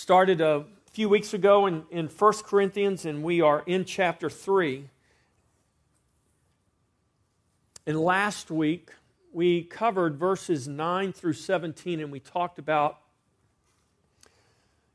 [0.00, 4.88] started a few weeks ago in, in 1 Corinthians, and we are in chapter 3.
[7.86, 8.88] And last week,
[9.30, 12.96] we covered verses 9 through 17, and we talked about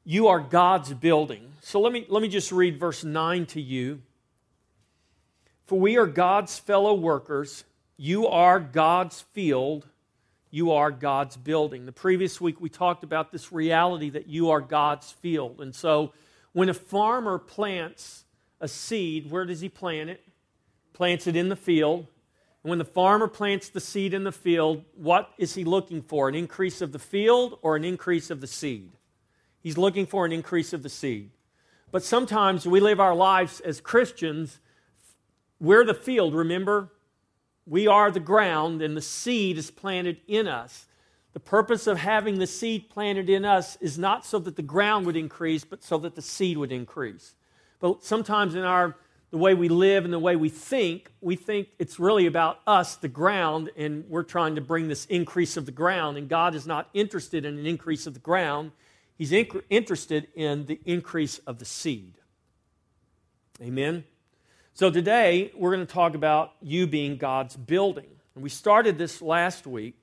[0.03, 1.53] you are God's building.
[1.61, 4.01] So let me, let me just read verse 9 to you.
[5.67, 7.63] For we are God's fellow workers.
[7.95, 9.85] You are God's field.
[10.55, 11.85] You are God's building.
[11.85, 15.59] The previous week we talked about this reality that you are God's field.
[15.59, 16.13] And so
[16.53, 18.23] when a farmer plants
[18.61, 20.23] a seed, where does he plant it?
[20.93, 22.07] Plants it in the field.
[22.63, 26.29] And when the farmer plants the seed in the field, what is he looking for?
[26.29, 28.93] An increase of the field or an increase of the seed?
[29.59, 31.31] He's looking for an increase of the seed.
[31.91, 34.61] But sometimes we live our lives as Christians,
[35.59, 36.93] we're the field, remember?
[37.65, 40.85] We are the ground, and the seed is planted in us.
[41.33, 45.05] The purpose of having the seed planted in us is not so that the ground
[45.05, 47.35] would increase, but so that the seed would increase.
[47.79, 48.95] But sometimes in our
[49.31, 52.95] the way we live and the way we think, we think it's really about us,
[52.95, 56.17] the ground, and we're trying to bring this increase of the ground.
[56.17, 58.71] And God is not interested in an increase of the ground.
[59.17, 62.13] He's inc- interested in the increase of the seed.
[63.61, 64.05] Amen?
[64.77, 68.09] So today, we're going to talk about you being God's building.
[68.33, 69.95] And we started this last week,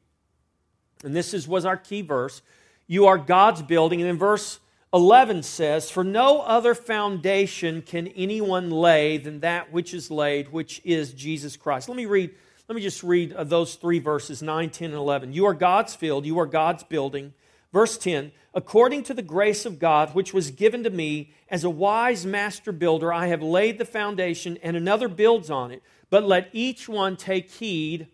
[1.04, 2.40] and this is, was our key verse.
[2.86, 4.00] You are God's building.
[4.00, 4.60] And then verse
[4.94, 10.80] 11 says, For no other foundation can anyone lay than that which is laid, which
[10.84, 11.90] is Jesus Christ.
[11.90, 12.34] Let me read.
[12.66, 15.34] Let me just read uh, those three verses 9, 10, and 11.
[15.34, 17.34] You are God's field, you are God's building.
[17.72, 21.70] Verse 10 According to the grace of God, which was given to me as a
[21.70, 25.82] wise master builder, I have laid the foundation, and another builds on it.
[26.10, 28.08] But let each one take heed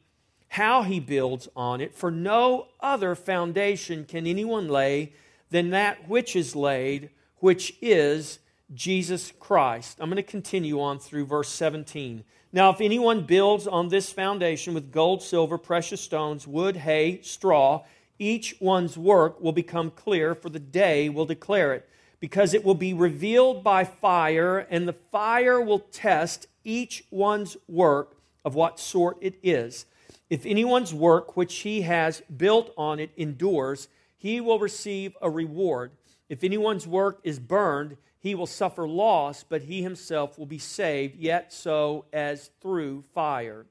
[0.50, 5.12] how he builds on it, for no other foundation can anyone lay
[5.50, 8.39] than that which is laid, which is
[8.72, 9.98] Jesus Christ.
[10.00, 12.25] I'm going to continue on through verse 17.
[12.53, 17.84] Now, if anyone builds on this foundation with gold, silver, precious stones, wood, hay, straw,
[18.19, 21.89] each one's work will become clear, for the day will declare it,
[22.21, 28.17] because it will be revealed by fire, and the fire will test each one's work
[28.45, 29.87] of what sort it is.
[30.31, 35.93] If anyone's work which he has built on it endures, he will receive a reward.
[36.29, 41.17] If anyone's work is burned, he will suffer loss, but he himself will be saved,
[41.17, 43.67] yet so as through fire.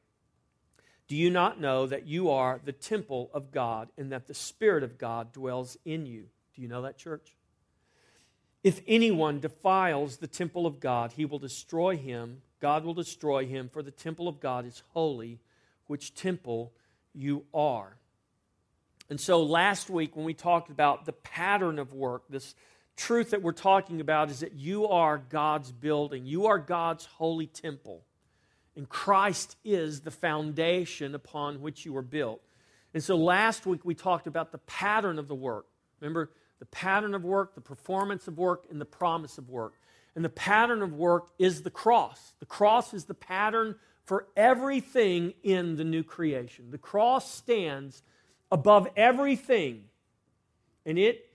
[1.07, 4.83] Do you not know that you are the temple of God and that the Spirit
[4.83, 6.25] of God dwells in you?
[6.53, 7.33] Do you know that, church?
[8.63, 12.41] If anyone defiles the temple of God, he will destroy him.
[12.59, 15.39] God will destroy him, for the temple of God is holy,
[15.85, 16.73] which temple
[17.13, 17.95] you are.
[19.09, 22.55] And so last week, when we talked about the pattern of work, this
[22.97, 27.47] truth that we're talking about is that you are God's building, you are God's holy
[27.47, 28.03] temple.
[28.77, 32.41] And Christ is the foundation upon which you are built.
[32.93, 35.65] And so last week we talked about the pattern of the work.
[35.99, 39.73] Remember, the pattern of work, the performance of work, and the promise of work.
[40.15, 42.33] And the pattern of work is the cross.
[42.39, 46.69] The cross is the pattern for everything in the new creation.
[46.69, 48.03] The cross stands
[48.51, 49.85] above everything,
[50.85, 51.29] and it,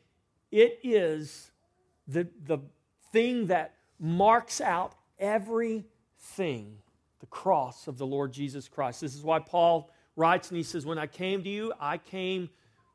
[0.50, 1.50] it is
[2.08, 2.58] the, the
[3.12, 6.78] thing that marks out everything
[7.22, 9.00] the cross of the Lord Jesus Christ.
[9.00, 12.50] This is why Paul writes and he says, When I came to you, I came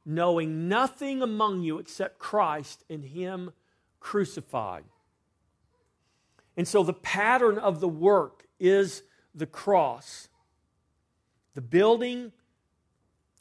[0.05, 3.51] knowing nothing among you except Christ and Him
[3.99, 4.83] crucified.
[6.55, 10.29] And so the pattern of the work is the cross.
[11.53, 12.31] The building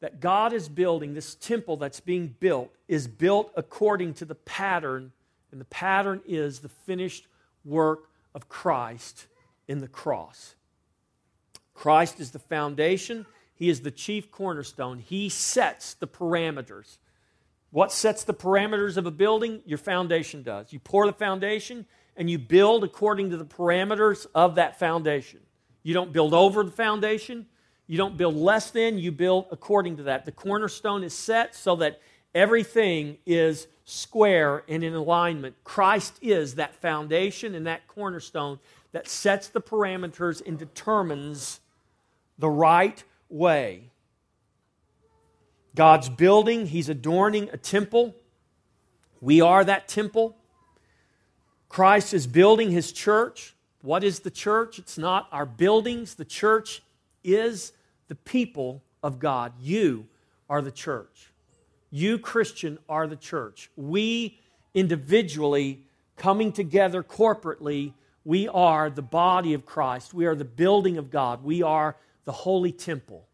[0.01, 5.13] that God is building, this temple that's being built, is built according to the pattern,
[5.51, 7.27] and the pattern is the finished
[7.65, 9.27] work of Christ
[9.69, 10.56] in the cross.
[11.77, 14.99] Christ is the foundation, He is the chief cornerstone.
[14.99, 16.99] He sets the parameters.
[17.71, 19.61] What sets the parameters of a building?
[19.67, 20.73] Your foundation does.
[20.73, 21.87] You pour the foundation
[22.17, 25.41] and you build according to the parameters of that foundation.
[25.83, 27.47] You don't build over the foundation.
[27.87, 30.25] You don't build less than, you build according to that.
[30.25, 32.01] The cornerstone is set so that
[32.35, 35.55] everything is square and in alignment.
[35.63, 38.59] Christ is that foundation and that cornerstone
[38.93, 41.61] that sets the parameters and determines
[42.39, 43.91] the right way.
[45.75, 48.15] God's building, He's adorning a temple.
[49.21, 50.37] We are that temple.
[51.69, 53.55] Christ is building His church.
[53.83, 54.79] What is the church?
[54.79, 56.15] It's not our buildings.
[56.15, 56.83] The church
[57.23, 57.73] is
[58.09, 59.53] the people of God.
[59.61, 60.07] You
[60.49, 61.33] are the church.
[61.91, 63.71] You, Christian, are the church.
[63.77, 64.39] We
[64.75, 65.83] individually,
[66.17, 67.93] coming together corporately,
[68.25, 70.13] we are the body of Christ.
[70.13, 71.45] We are the building of God.
[71.45, 71.97] We are
[72.27, 73.27] the holy temple.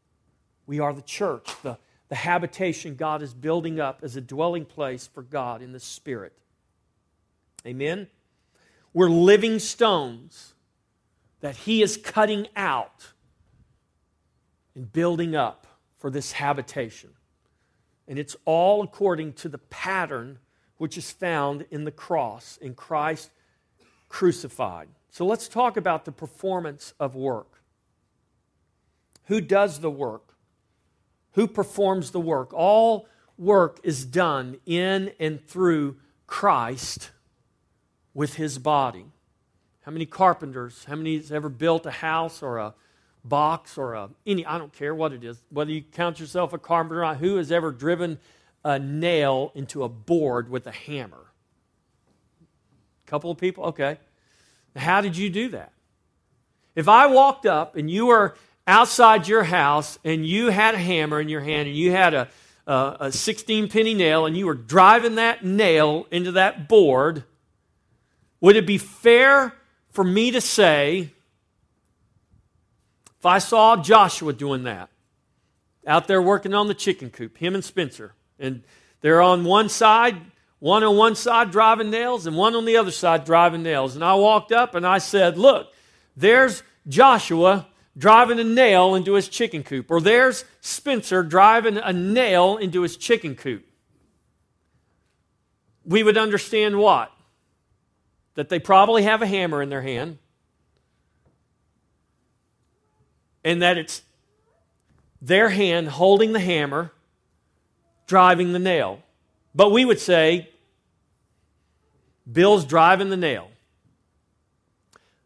[0.67, 1.79] We are the church, the,
[2.09, 6.33] the habitation God is building up as a dwelling place for God in the Spirit.
[7.67, 8.07] Amen?
[8.95, 10.55] We're living stones
[11.41, 13.09] that He is cutting out
[14.75, 15.67] and building up
[15.99, 17.11] for this habitation.
[18.07, 20.39] And it's all according to the pattern
[20.77, 23.31] which is found in the cross, in Christ
[24.09, 24.89] crucified.
[25.11, 27.52] So let's talk about the performance of work.
[29.27, 30.35] Who does the work?
[31.33, 32.53] Who performs the work?
[32.53, 33.09] All
[33.39, 35.97] work is done in and through
[36.27, 37.11] Christ
[38.15, 39.07] with his body.
[39.83, 42.75] How many carpenters, how many has ever built a house or a
[43.25, 46.59] box or a any I don't care what it is, whether you count yourself a
[46.59, 48.19] carpenter or not, who has ever driven
[48.65, 51.33] a nail into a board with a hammer?
[53.07, 53.65] A couple of people?
[53.65, 53.99] Okay.
[54.77, 55.73] How did you do that?
[56.75, 58.35] If I walked up and you were
[58.67, 62.29] outside your house and you had a hammer in your hand and you had a,
[62.67, 67.25] a, a 16 penny nail and you were driving that nail into that board,
[68.41, 69.55] would it be fair
[69.91, 71.11] for me to say,
[73.19, 74.89] if I saw Joshua doing that,
[75.87, 78.63] out there working on the chicken coop, him and Spencer, and
[79.01, 80.17] they're on one side,
[80.61, 83.95] one on one side driving nails, and one on the other side driving nails.
[83.95, 85.73] And I walked up and I said, Look,
[86.17, 87.67] there's Joshua
[87.97, 92.97] driving a nail into his chicken coop, or there's Spencer driving a nail into his
[92.97, 93.65] chicken coop.
[95.85, 97.13] We would understand what?
[98.35, 100.19] That they probably have a hammer in their hand,
[103.45, 104.03] and that it's
[105.21, 106.93] their hand holding the hammer,
[108.07, 109.03] driving the nail.
[109.55, 110.49] But we would say,
[112.31, 113.52] Bill's driving the nail.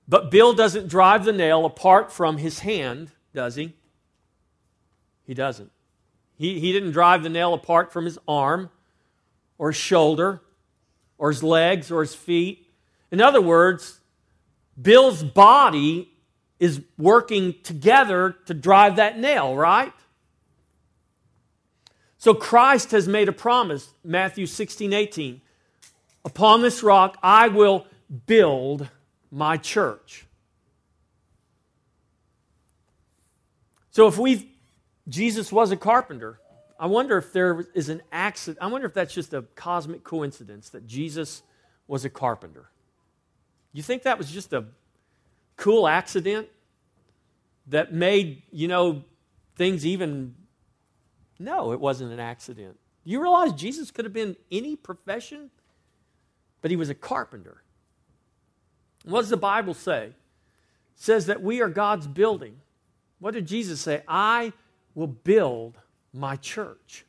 [0.08, 3.74] But Bill doesn't drive the nail apart from his hand, does he?
[5.26, 5.70] He doesn't.
[6.38, 8.70] He, he didn't drive the nail apart from his arm
[9.58, 10.42] or his shoulder
[11.18, 12.70] or his legs or his feet.
[13.10, 14.00] In other words,
[14.80, 16.10] Bill's body
[16.60, 19.92] is working together to drive that nail, right?
[22.18, 25.40] So Christ has made a promise, Matthew 16, 18.
[26.24, 27.86] Upon this rock I will
[28.26, 28.88] build
[29.30, 30.26] my church.
[33.90, 34.52] So if we
[35.08, 36.38] Jesus was a carpenter,
[36.78, 38.58] I wonder if there is an accident.
[38.60, 41.42] I wonder if that's just a cosmic coincidence that Jesus
[41.86, 42.68] was a carpenter.
[43.72, 44.64] You think that was just a
[45.56, 46.48] cool accident
[47.68, 49.02] that made, you know,
[49.56, 50.34] things even
[51.38, 52.78] no, it wasn't an accident.
[53.04, 55.50] You realize Jesus could have been any profession,
[56.60, 57.62] but he was a carpenter.
[59.06, 60.06] What does the Bible say?
[60.06, 60.14] It
[60.96, 62.56] says that we are God's building.
[63.20, 64.02] What did Jesus say?
[64.08, 64.52] I
[64.94, 65.78] will build
[66.12, 67.04] my church.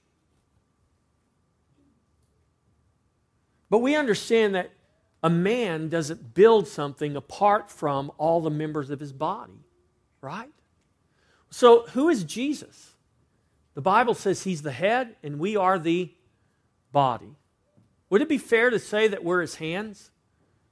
[3.69, 4.71] But we understand that
[5.23, 9.65] a man doesn't build something apart from all the members of his body,
[10.21, 10.51] right?
[11.49, 12.93] So, who is Jesus?
[13.73, 16.11] The Bible says he's the head and we are the
[16.91, 17.35] body.
[18.09, 20.11] Would it be fair to say that we're his hands,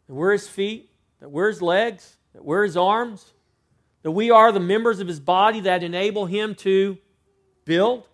[0.08, 0.90] that we're his feet,
[1.26, 3.34] that we're his legs, that we're his arms,
[4.04, 7.00] that we are the members of his body that enable him to
[7.66, 8.08] build?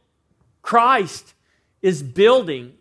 [0.62, 1.34] Christ
[1.82, 2.72] is building.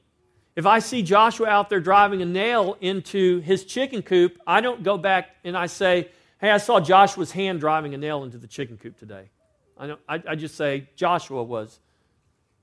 [0.55, 4.85] If I see Joshua out there driving a nail into his chicken coop, I don't
[4.85, 6.11] go back and I say,
[6.41, 9.31] Hey, I saw Joshua's hand driving a nail into the chicken coop today.
[9.77, 11.81] I, don't, I, I just say Joshua was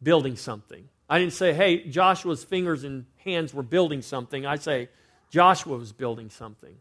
[0.02, 0.88] building something.
[1.10, 4.46] I didn't say, hey, Joshua's fingers and hands were building something.
[4.46, 4.88] I say,
[5.32, 6.78] Joshua was building something.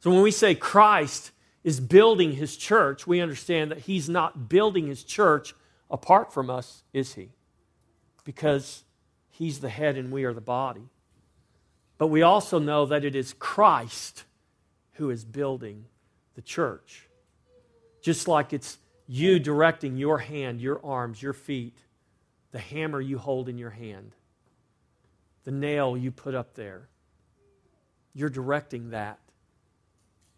[0.00, 1.32] So when we say Christ
[1.64, 5.54] is building his church, we understand that he's not building his church
[5.90, 7.30] apart from us, is he?
[8.24, 8.84] Because
[9.30, 10.88] he's the head and we are the body.
[11.96, 14.24] But we also know that it is Christ
[14.92, 15.86] who is building
[16.34, 17.08] the church.
[18.00, 21.76] Just like it's you directing your hand, your arms, your feet
[22.50, 24.12] the hammer you hold in your hand,
[25.44, 26.88] the nail you put up there.
[28.14, 29.18] You're directing that,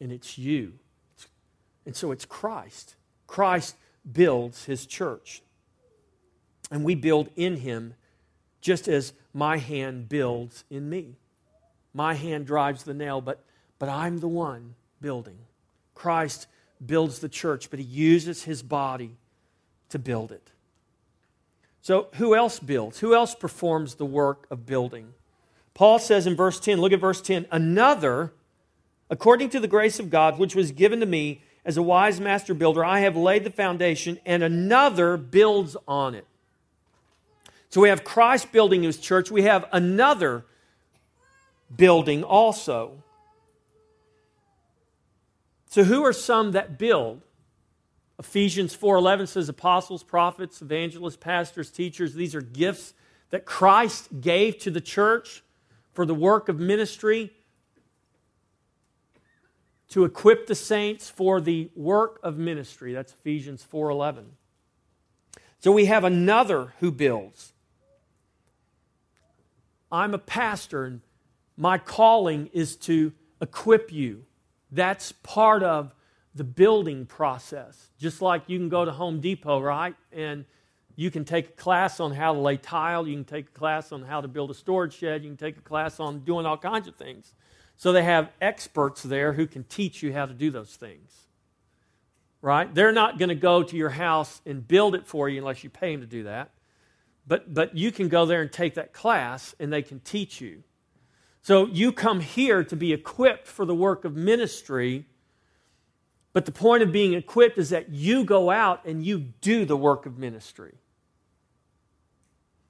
[0.00, 0.74] and it's you.
[1.86, 2.94] And so it's Christ.
[3.26, 3.76] Christ
[4.10, 5.42] builds his church.
[6.70, 7.94] And we build in him
[8.60, 11.16] just as my hand builds in me.
[11.92, 13.42] My hand drives the nail, but,
[13.78, 15.38] but I'm the one building.
[15.94, 16.46] Christ
[16.84, 19.16] builds the church, but he uses his body
[19.88, 20.50] to build it.
[21.82, 23.00] So, who else builds?
[23.00, 25.14] Who else performs the work of building?
[25.74, 28.32] Paul says in verse 10, look at verse 10, another,
[29.10, 32.54] according to the grace of God, which was given to me as a wise master
[32.54, 36.26] builder, I have laid the foundation, and another builds on it.
[37.68, 40.44] So we have Christ building his church, we have another
[41.74, 43.02] building also.
[45.68, 47.22] So who are some that build?
[48.18, 52.94] Ephesians 4:11 says apostles, prophets, evangelists, pastors, teachers, these are gifts
[53.30, 55.42] that Christ gave to the church
[55.92, 57.32] for the work of ministry
[59.90, 62.92] to equip the saints for the work of ministry.
[62.92, 64.36] That's Ephesians 4:11.
[65.58, 67.52] So we have another who builds.
[69.92, 71.00] I'm a pastor and
[71.56, 74.24] my calling is to equip you.
[74.70, 75.94] That's part of
[76.34, 77.90] the building process.
[77.98, 79.94] Just like you can go to Home Depot, right?
[80.12, 80.44] And
[80.94, 83.90] you can take a class on how to lay tile, you can take a class
[83.90, 86.58] on how to build a storage shed, you can take a class on doing all
[86.58, 87.34] kinds of things.
[87.80, 91.14] So they have experts there who can teach you how to do those things.
[92.42, 92.72] Right?
[92.74, 95.70] They're not going to go to your house and build it for you unless you
[95.70, 96.50] pay them to do that.
[97.26, 100.62] But, but you can go there and take that class and they can teach you.
[101.40, 105.06] So you come here to be equipped for the work of ministry.
[106.34, 109.76] But the point of being equipped is that you go out and you do the
[109.76, 110.74] work of ministry.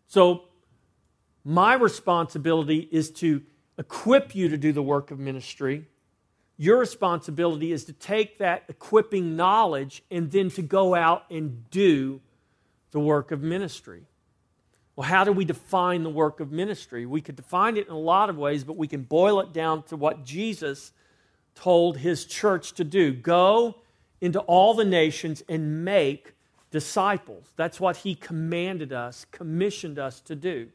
[0.07, 0.45] So,
[1.43, 3.43] my responsibility is to
[3.80, 5.87] equip you to do the work of ministry.
[6.58, 12.20] Your responsibility is to take that equipping knowledge and then to go out and do
[12.90, 14.02] the work of ministry.
[14.94, 17.06] Well, how do we define the work of ministry?
[17.06, 19.82] We could define it in a lot of ways, but we can boil it down
[19.84, 20.92] to what Jesus
[21.54, 23.76] told his church to do go
[24.20, 26.34] into all the nations and make
[26.70, 27.46] disciples.
[27.56, 30.68] That's what he commanded us, commissioned us to do.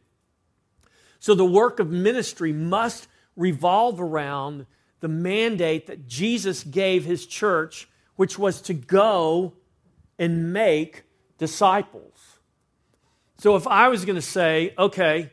[1.19, 4.65] So the work of ministry must revolve around
[5.00, 9.53] the mandate that Jesus gave his church, which was to go
[10.17, 11.03] and make
[11.38, 12.39] disciples.
[13.38, 15.29] So if I was going to say, okay,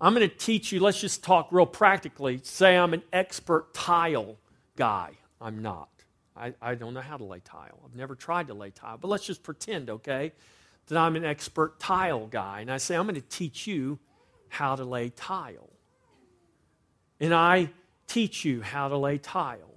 [0.00, 2.40] I'm going to teach you, let's just talk real practically.
[2.42, 4.36] Say I'm an expert tile
[4.76, 5.10] guy.
[5.40, 5.88] I'm not.
[6.36, 7.80] I, I don't know how to lay tile.
[7.84, 8.96] I've never tried to lay tile.
[8.98, 10.32] But let's just pretend, okay,
[10.86, 12.60] that I'm an expert tile guy.
[12.60, 13.98] And I say, I'm going to teach you
[14.50, 15.70] how to lay tile.
[17.18, 17.70] And I
[18.06, 19.74] teach you how to lay tile.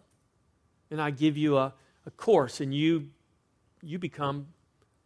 [0.92, 1.74] And I give you a,
[2.06, 3.08] a course, and you,
[3.82, 4.48] you become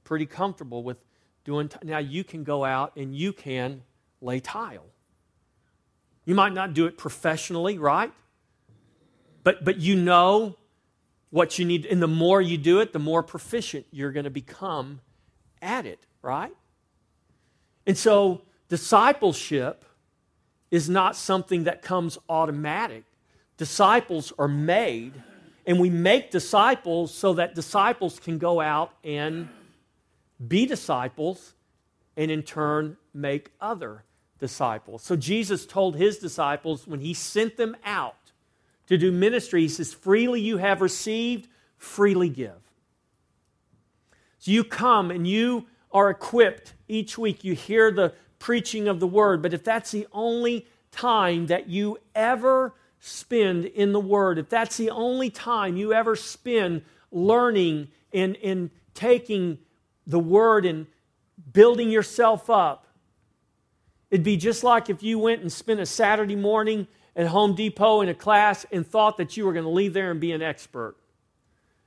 [0.04, 0.98] pretty comfortable with
[1.44, 3.82] doing now you can go out and you can
[4.22, 4.86] lay tile
[6.26, 8.12] you might not do it professionally right
[9.44, 10.56] but but you know
[11.30, 14.30] what you need and the more you do it the more proficient you're going to
[14.30, 15.00] become
[15.62, 16.54] at it right
[17.86, 19.86] and so discipleship
[20.70, 23.04] is not something that comes automatic
[23.58, 25.14] disciples are made
[25.66, 29.50] and we make disciples so that disciples can go out and
[30.46, 31.54] be disciples,
[32.16, 34.04] and in turn make other
[34.40, 35.04] disciples.
[35.04, 38.32] So Jesus told his disciples when he sent them out
[38.88, 42.62] to do ministry, he says, Freely you have received, freely give.
[44.40, 47.44] So you come and you are equipped each week.
[47.44, 51.98] You hear the preaching of the word, but if that's the only time that you
[52.16, 58.36] ever spend in the word, if that's the only time you ever spend learning and,
[58.38, 59.58] and taking
[60.06, 60.88] the word and
[61.52, 62.88] building yourself up.
[64.10, 68.02] It'd be just like if you went and spent a Saturday morning at Home Depot
[68.02, 70.42] in a class and thought that you were going to leave there and be an
[70.42, 70.96] expert.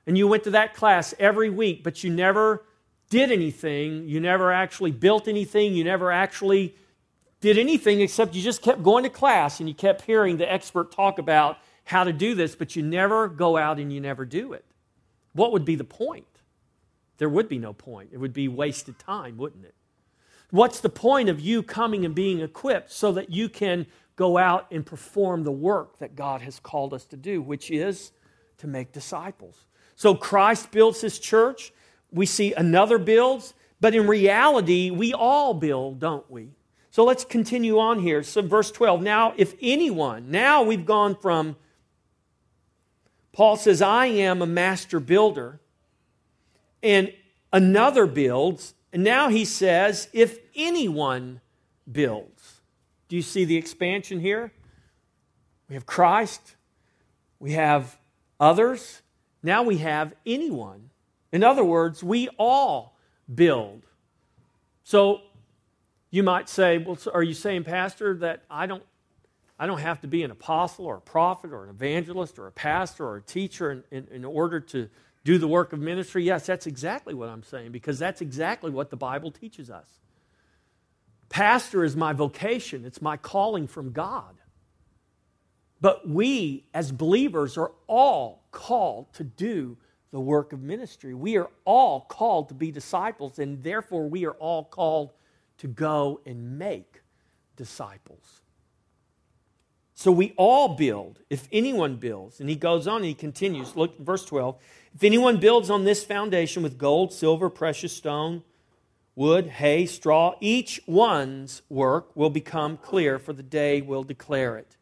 [0.05, 2.63] And you went to that class every week, but you never
[3.11, 4.07] did anything.
[4.07, 5.75] You never actually built anything.
[5.75, 6.75] You never actually
[7.41, 10.91] did anything except you just kept going to class and you kept hearing the expert
[10.91, 14.53] talk about how to do this, but you never go out and you never do
[14.53, 14.65] it.
[15.33, 16.25] What would be the point?
[17.21, 18.09] there would be no point.
[18.11, 19.75] It would be wasted time, wouldn't it?
[20.49, 24.65] What's the point of you coming and being equipped so that you can go out
[24.71, 28.11] and perform the work that God has called us to do, which is
[28.57, 29.67] to make disciples?
[29.95, 31.71] So Christ builds his church.
[32.11, 36.49] We see another builds, but in reality, we all build, don't we?
[36.91, 38.21] So let's continue on here.
[38.21, 39.01] So, verse 12.
[39.01, 41.55] Now, if anyone, now we've gone from,
[43.31, 45.61] Paul says, I am a master builder
[46.83, 47.13] and
[47.53, 48.73] another builds.
[48.91, 51.39] And now he says, if anyone
[51.89, 52.61] builds.
[53.07, 54.51] Do you see the expansion here?
[55.69, 56.55] We have Christ,
[57.39, 57.97] we have
[58.39, 59.01] others,
[59.41, 60.90] now we have anyone.
[61.31, 62.97] In other words, we all
[63.33, 63.83] build.
[64.83, 65.21] So
[66.09, 68.83] you might say, well, are you saying, Pastor, that I don't
[69.57, 72.51] I don't have to be an apostle or a prophet or an evangelist or a
[72.51, 74.89] pastor or a teacher in, in, in order to
[75.23, 76.23] do the work of ministry.
[76.23, 79.87] Yes, that's exactly what I'm saying because that's exactly what the Bible teaches us.
[81.29, 84.35] Pastor is my vocation, it's my calling from God.
[85.79, 89.77] But we, as believers, are all called to do
[90.11, 91.13] the work of ministry.
[91.13, 95.11] We are all called to be disciples, and therefore we are all called
[95.59, 97.01] to go and make
[97.55, 98.41] disciples.
[99.93, 102.39] So we all build, if anyone builds.
[102.39, 103.75] And he goes on and he continues.
[103.75, 104.57] Look, verse 12.
[104.95, 108.41] If anyone builds on this foundation with gold, silver, precious stone,
[109.15, 114.75] wood, hay, straw, each one's work will become clear, for the day will declare it.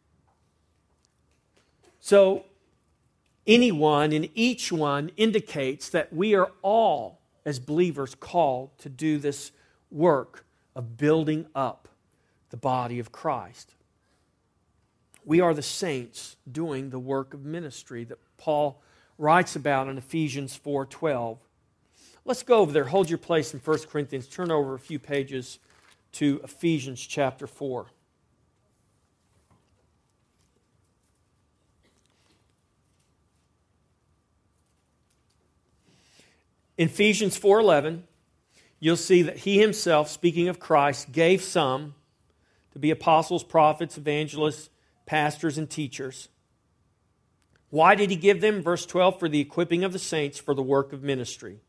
[2.00, 2.46] So
[3.46, 9.52] anyone and each one indicates that we are all, as believers, called to do this
[9.90, 10.44] work
[10.74, 11.88] of building up
[12.50, 13.74] the body of Christ.
[15.24, 18.82] We are the saints doing the work of ministry that Paul
[19.18, 21.38] writes about in Ephesians 4:12.
[22.24, 22.84] Let's go over there.
[22.84, 24.26] Hold your place in 1 Corinthians.
[24.26, 25.58] Turn over a few pages
[26.12, 27.90] to Ephesians chapter 4.
[36.80, 38.04] In Ephesians 4:11,
[38.78, 41.94] you'll see that he himself, speaking of Christ, gave some
[42.72, 44.70] to be apostles, prophets, evangelists,
[45.04, 46.30] pastors, and teachers.
[47.68, 48.62] Why did he give them?
[48.62, 51.60] Verse 12, for the equipping of the saints for the work of ministry.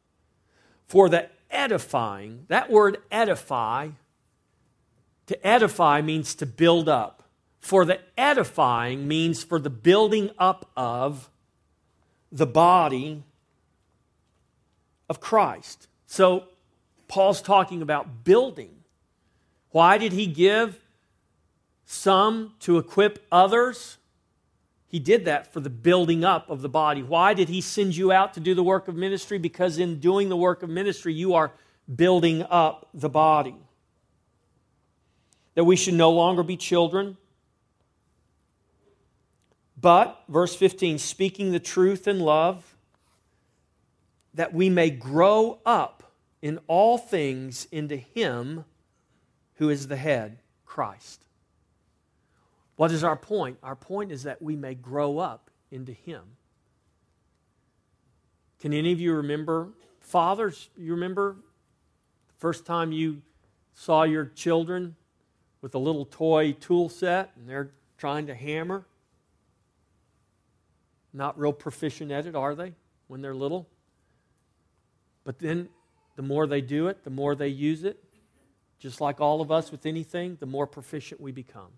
[0.85, 3.89] For the edifying, that word edify,
[5.25, 7.23] to edify means to build up.
[7.59, 11.29] For the edifying means for the building up of
[12.31, 13.25] the body
[15.11, 15.89] of Christ.
[16.07, 16.45] So
[17.09, 18.77] Paul's talking about building.
[19.71, 20.79] Why did he give
[21.85, 23.97] some to equip others?
[24.87, 27.03] He did that for the building up of the body.
[27.03, 29.37] Why did he send you out to do the work of ministry?
[29.37, 31.51] Because in doing the work of ministry, you are
[31.93, 33.55] building up the body.
[35.55, 37.17] That we should no longer be children,
[39.75, 42.70] but, verse 15, speaking the truth in love,
[44.33, 48.65] that we may grow up in all things into Him
[49.55, 51.25] who is the head, Christ.
[52.75, 53.57] What is our point?
[53.61, 56.23] Our point is that we may grow up into Him.
[58.59, 61.35] Can any of you remember, fathers, you remember
[62.27, 63.21] the first time you
[63.73, 64.95] saw your children
[65.61, 68.85] with a little toy tool set and they're trying to hammer?
[71.13, 72.73] Not real proficient at it, are they,
[73.07, 73.67] when they're little?
[75.23, 75.69] But then
[76.15, 78.03] the more they do it, the more they use it,
[78.79, 81.71] just like all of us with anything, the more proficient we become.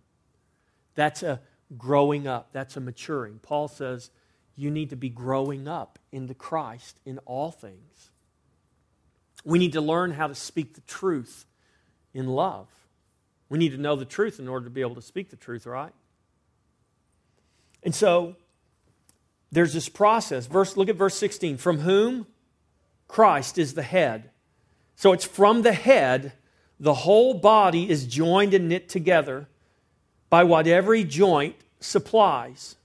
[0.95, 1.41] That's a
[1.77, 3.39] growing up, that's a maturing.
[3.41, 4.10] Paul says
[4.56, 8.12] you need to be growing up into Christ in all things.
[9.43, 11.45] We need to learn how to speak the truth
[12.13, 12.67] in love.
[13.49, 15.65] We need to know the truth in order to be able to speak the truth,
[15.65, 15.91] right?
[17.84, 18.36] And so
[19.51, 20.45] there's this process.
[20.47, 21.58] Verse, look at verse 16.
[21.58, 22.27] From whom
[23.13, 24.32] Christ is the head.
[24.95, 26.34] So it's from the head,
[26.80, 29.47] the whole body is joined and knit together
[30.32, 32.76] by what every joint supplies,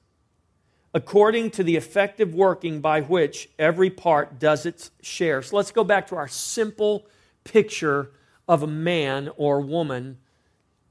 [0.93, 5.41] according to the effective working by which every part does its share.
[5.41, 7.07] So let's go back to our simple
[7.45, 8.11] picture
[8.47, 10.19] of a man or woman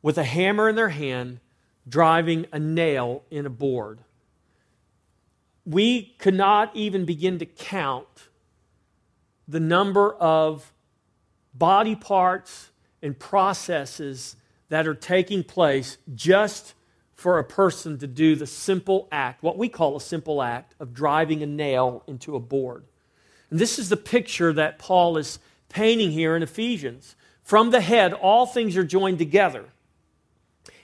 [0.01, 1.41] with a hammer in their hand
[1.87, 3.99] driving a nail in a board.
[5.63, 8.29] We could not even begin to count
[9.47, 10.73] the number of
[11.53, 12.69] body parts
[13.01, 14.35] and processes
[14.69, 16.73] that are taking place just
[17.13, 20.93] for a person to do the simple act, what we call a simple act of
[20.93, 22.83] driving a nail into a board.
[23.49, 27.15] And this is the picture that Paul is painting here in Ephesians.
[27.43, 29.65] From the head, all things are joined together.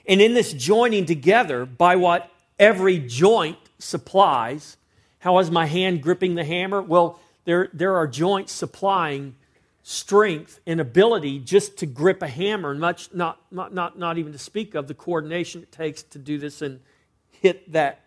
[0.06, 4.76] And in this joining together, by what every joint supplies,
[5.18, 6.82] how is my hand gripping the hammer?
[6.82, 9.36] Well, there, there are joints supplying
[9.82, 14.38] strength and ability just to grip a hammer, much not, not, not, not even to
[14.38, 16.80] speak of the coordination it takes to do this and
[17.30, 18.00] hit that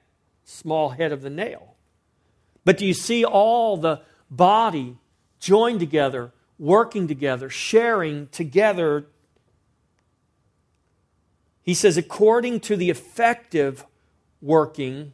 [0.44, 1.76] small head of the nail.
[2.66, 4.98] But do you see all the body
[5.40, 9.06] joined together, working together, sharing together?
[11.62, 13.86] He says, according to the effective
[14.42, 15.14] working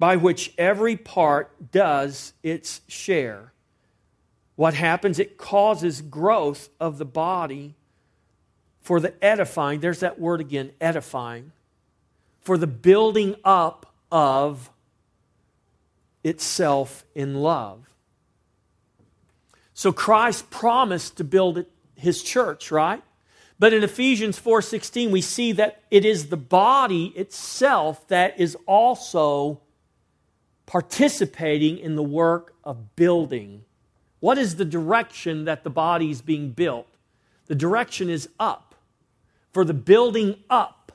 [0.00, 3.52] by which every part does its share.
[4.56, 5.18] What happens?
[5.18, 7.74] It causes growth of the body
[8.80, 9.80] for the edifying.
[9.80, 11.52] There's that word again, edifying.
[12.40, 14.70] for the building up of
[16.24, 17.90] itself in love.
[19.74, 23.02] So Christ promised to build his church, right?
[23.58, 29.60] But in Ephesians 4:16 we see that it is the body itself that is also
[30.70, 33.64] participating in the work of building.
[34.20, 36.86] What is the direction that the body is being built?
[37.46, 38.76] The direction is up.
[39.50, 40.92] For the building up,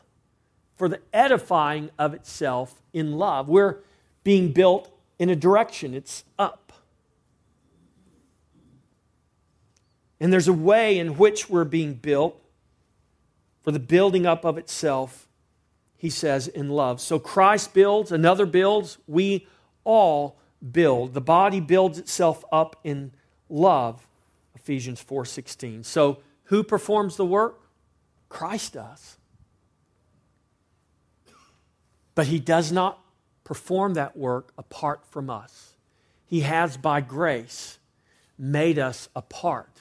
[0.77, 3.49] for the edifying of itself in love.
[3.49, 3.79] We're
[4.23, 6.71] being built in a direction, it's up.
[10.21, 12.41] And there's a way in which we're being built
[13.61, 15.27] for the building up of itself,
[15.97, 17.01] he says, in love.
[17.01, 19.47] So Christ builds, another builds, we
[19.86, 20.38] all
[20.71, 21.13] build.
[21.13, 23.13] The body builds itself up in
[23.50, 24.06] love,
[24.54, 25.84] Ephesians 4:16.
[25.86, 27.69] So who performs the work?
[28.28, 29.17] Christ does.
[32.13, 33.00] But he does not
[33.45, 35.76] perform that work apart from us.
[36.26, 37.80] He has by grace
[38.38, 39.76] made us a part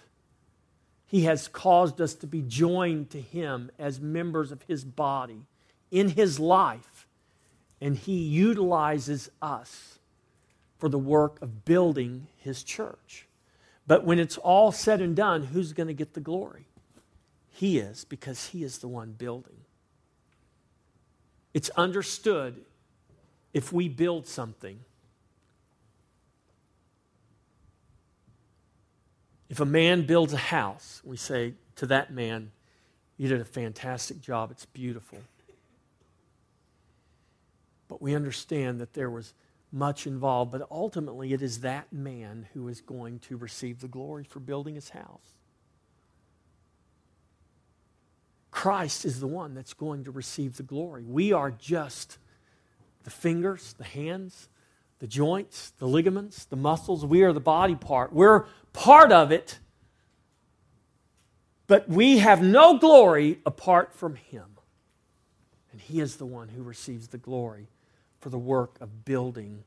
[1.14, 5.46] he has caused us to be joined to Him as members of His body
[5.92, 7.06] in His life,
[7.80, 9.93] and He utilizes us
[10.84, 13.26] for the work of building His church.
[13.86, 16.66] But when it's all said and done, who's going to get the glory?
[17.48, 19.56] He is, because He is the one building.
[21.54, 22.66] It's understood
[23.54, 24.80] if we build something
[29.48, 32.50] If a man builds a house, we say to that man,
[33.16, 34.50] You did a fantastic job.
[34.50, 35.20] It's beautiful.
[37.88, 39.32] But we understand that there was
[39.74, 44.22] much involved, but ultimately it is that man who is going to receive the glory
[44.22, 45.34] for building his house.
[48.52, 51.02] Christ is the one that's going to receive the glory.
[51.02, 52.18] We are just
[53.02, 54.48] the fingers, the hands,
[55.00, 57.04] the joints, the ligaments, the muscles.
[57.04, 58.12] We are the body part.
[58.12, 59.58] We're part of it,
[61.66, 64.46] but we have no glory apart from Him.
[65.72, 67.68] And He is the one who receives the glory
[68.24, 69.64] for the work of building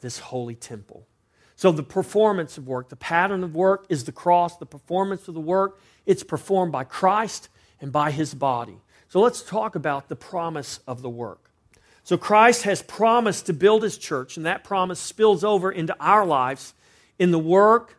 [0.00, 1.06] this holy temple.
[1.54, 4.56] So, the performance of work, the pattern of work is the cross.
[4.56, 7.48] The performance of the work, it's performed by Christ
[7.80, 8.78] and by His body.
[9.08, 11.52] So, let's talk about the promise of the work.
[12.02, 16.26] So, Christ has promised to build His church, and that promise spills over into our
[16.26, 16.74] lives
[17.20, 17.96] in the work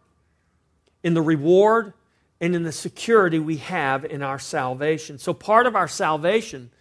[1.05, 1.93] in the reward
[2.41, 5.19] and in the security we have in our salvation.
[5.19, 6.71] So, part of our salvation,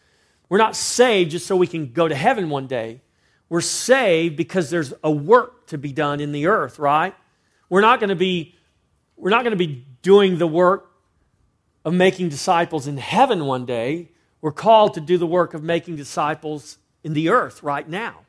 [0.49, 3.01] we're not saved just so we can go to heaven one day.
[3.49, 7.15] We're saved because there's a work to be done in the earth, right?
[7.69, 8.55] We're not going to be
[9.17, 10.91] we're not going to be doing the work
[11.85, 14.11] of making disciples in heaven one day.
[14.41, 18.21] We're called to do the work of making disciples in the earth right now.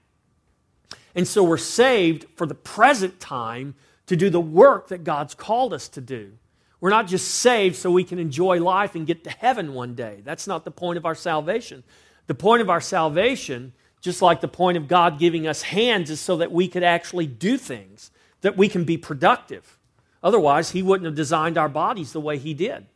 [1.16, 3.76] And so we're saved for the present time
[4.08, 6.34] to do the work that God's called us to do.
[6.80, 10.22] We're not just saved so we can enjoy life and get to heaven one day.
[10.24, 11.84] That's not the point of our salvation.
[12.28, 16.20] The point of our salvation, just like the point of God giving us hands, is
[16.20, 18.12] so that we could actually do things,
[18.42, 19.78] that we can be productive.
[20.24, 22.88] Otherwise, He wouldn't have designed our bodies the way He did.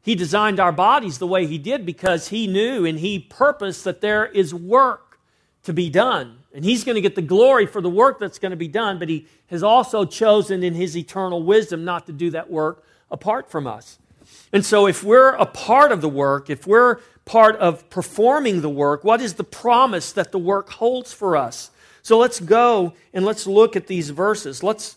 [0.00, 4.00] He designed our bodies the way He did because He knew and He purposed that
[4.00, 5.08] there is work
[5.64, 6.38] to be done.
[6.54, 8.98] And he's going to get the glory for the work that's going to be done,
[8.98, 13.50] but he has also chosen in his eternal wisdom not to do that work apart
[13.50, 13.98] from us.
[14.52, 18.70] And so, if we're a part of the work, if we're part of performing the
[18.70, 21.70] work, what is the promise that the work holds for us?
[22.02, 24.62] So, let's go and let's look at these verses.
[24.62, 24.96] Let's,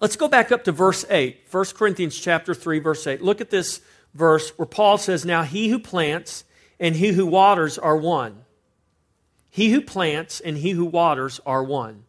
[0.00, 3.22] let's go back up to verse 8, 1 Corinthians chapter 3, verse 8.
[3.22, 3.80] Look at this
[4.14, 6.44] verse where Paul says, Now he who plants
[6.80, 8.44] and he who waters are one
[9.54, 12.06] he who plants and he who waters are one,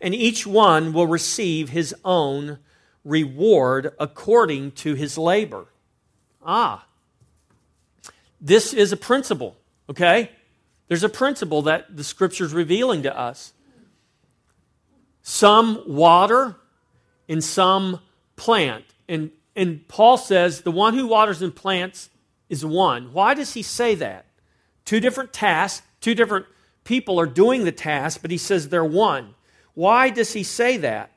[0.00, 2.58] and each one will receive his own
[3.06, 5.66] reward according to his labor.
[6.44, 6.86] Ah,
[8.40, 9.56] this is a principle,
[9.88, 10.30] okay?
[10.88, 13.52] There's a principle that the scripture's revealing to us.
[15.22, 16.56] Some water
[17.28, 18.00] and some
[18.36, 18.84] plant.
[19.08, 22.10] And, and Paul says the one who waters and plants
[22.48, 23.12] is one.
[23.12, 24.26] Why does he say that?
[24.84, 26.46] Two different tasks, two different
[26.84, 29.34] people are doing the task, but he says they're one.
[29.74, 31.10] Why does he say that?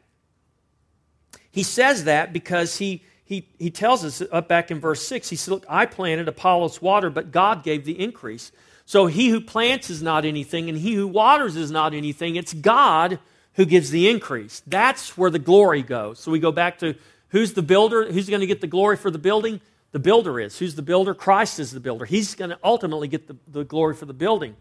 [1.52, 5.36] He says that because he, he, he tells us up back in verse 6, he
[5.36, 8.52] said, Look, I planted, Apollos water, but God gave the increase.
[8.86, 12.36] So he who plants is not anything, and he who waters is not anything.
[12.36, 13.20] It's God
[13.54, 14.64] who gives the increase.
[14.66, 16.20] That's where the glory goes.
[16.20, 16.96] So we go back to
[17.28, 18.12] who's the builder?
[18.12, 19.62] Who's going to get the glory for the building?
[19.92, 20.58] The builder is.
[20.58, 21.14] Who's the builder?
[21.14, 22.06] Christ is the builder.
[22.06, 24.56] He's going to ultimately get the, the glory for the building.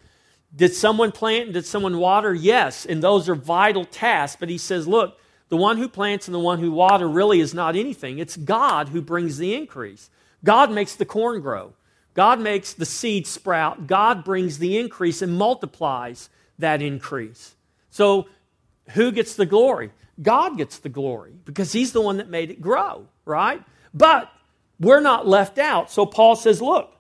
[0.55, 2.35] Did someone plant and did someone water?
[2.35, 4.37] Yes, and those are vital tasks.
[4.40, 5.18] But he says, look,
[5.49, 8.19] the one who plants and the one who water really is not anything.
[8.19, 10.11] It's God who brings the increase.
[10.45, 11.73] God makes the corn grow.
[12.15, 13.87] God makes the seed sprout.
[13.87, 17.55] God brings the increase and multiplies that increase.
[17.91, 18.29] So,
[18.91, 19.93] who gets the glory?
[20.21, 23.63] God gets the glory because He's the one that made it grow, right?
[23.95, 24.33] But
[24.81, 25.91] we're not left out.
[25.91, 26.93] So, Paul says, look,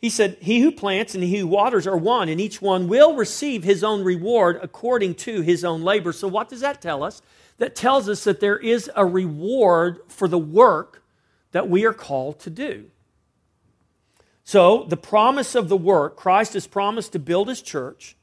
[0.00, 3.14] he said, He who plants and he who waters are one, and each one will
[3.14, 6.12] receive his own reward according to his own labor.
[6.12, 7.20] So, what does that tell us?
[7.60, 11.02] That tells us that there is a reward for the work
[11.52, 12.86] that we are called to do.
[14.44, 18.16] So, the promise of the work, Christ has promised to build his church,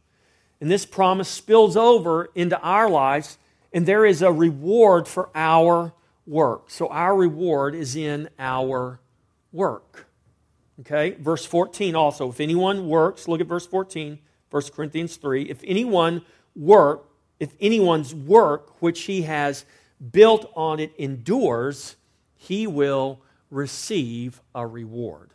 [0.60, 3.38] and this promise spills over into our lives,
[3.71, 5.93] and there is a reward for our
[6.26, 6.71] work.
[6.71, 9.00] So, our reward is in our
[9.52, 10.08] work.
[10.80, 12.30] Okay, verse 14 also.
[12.30, 14.17] If anyone works, look at verse 14,
[14.50, 15.43] 1 Corinthians 3.
[15.43, 16.23] If anyone
[16.56, 17.07] work,
[17.39, 19.65] if anyone's work which he has
[20.12, 21.95] built on it endures,
[22.36, 23.19] he will
[23.50, 25.32] receive a reward.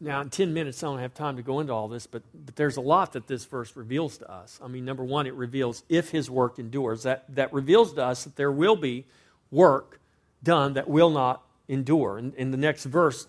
[0.00, 2.56] Now, in 10 minutes, I don't have time to go into all this, but, but
[2.56, 4.58] there's a lot that this verse reveals to us.
[4.60, 7.04] I mean, number one, it reveals if his work endures.
[7.04, 9.06] That, that reveals to us that there will be
[9.52, 10.00] work
[10.42, 12.18] done that will not endure.
[12.18, 13.28] And, and the next verse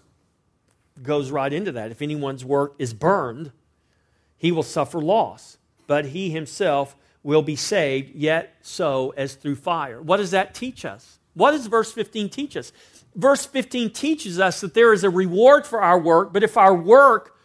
[1.03, 1.91] goes right into that.
[1.91, 3.51] If anyone's work is burned,
[4.35, 10.01] he will suffer loss, but he himself will be saved, yet so as through fire.
[10.01, 11.19] What does that teach us?
[11.33, 12.71] What does verse 15 teach us?
[13.15, 16.75] Verse 15 teaches us that there is a reward for our work, but if our
[16.75, 17.35] work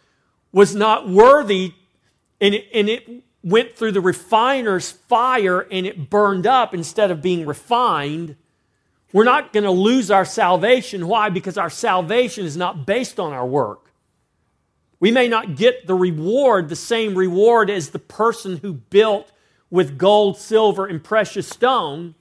[0.51, 1.73] was not worthy
[2.41, 3.07] and it, and it
[3.43, 8.35] went through the refiner's fire and it burned up instead of being refined,
[9.13, 11.07] we're not going to lose our salvation.
[11.07, 11.29] Why?
[11.29, 13.88] Because our salvation is not based on our work.
[14.99, 19.31] We may not get the reward, the same reward as the person who built
[19.69, 22.15] with gold, silver, and precious stone,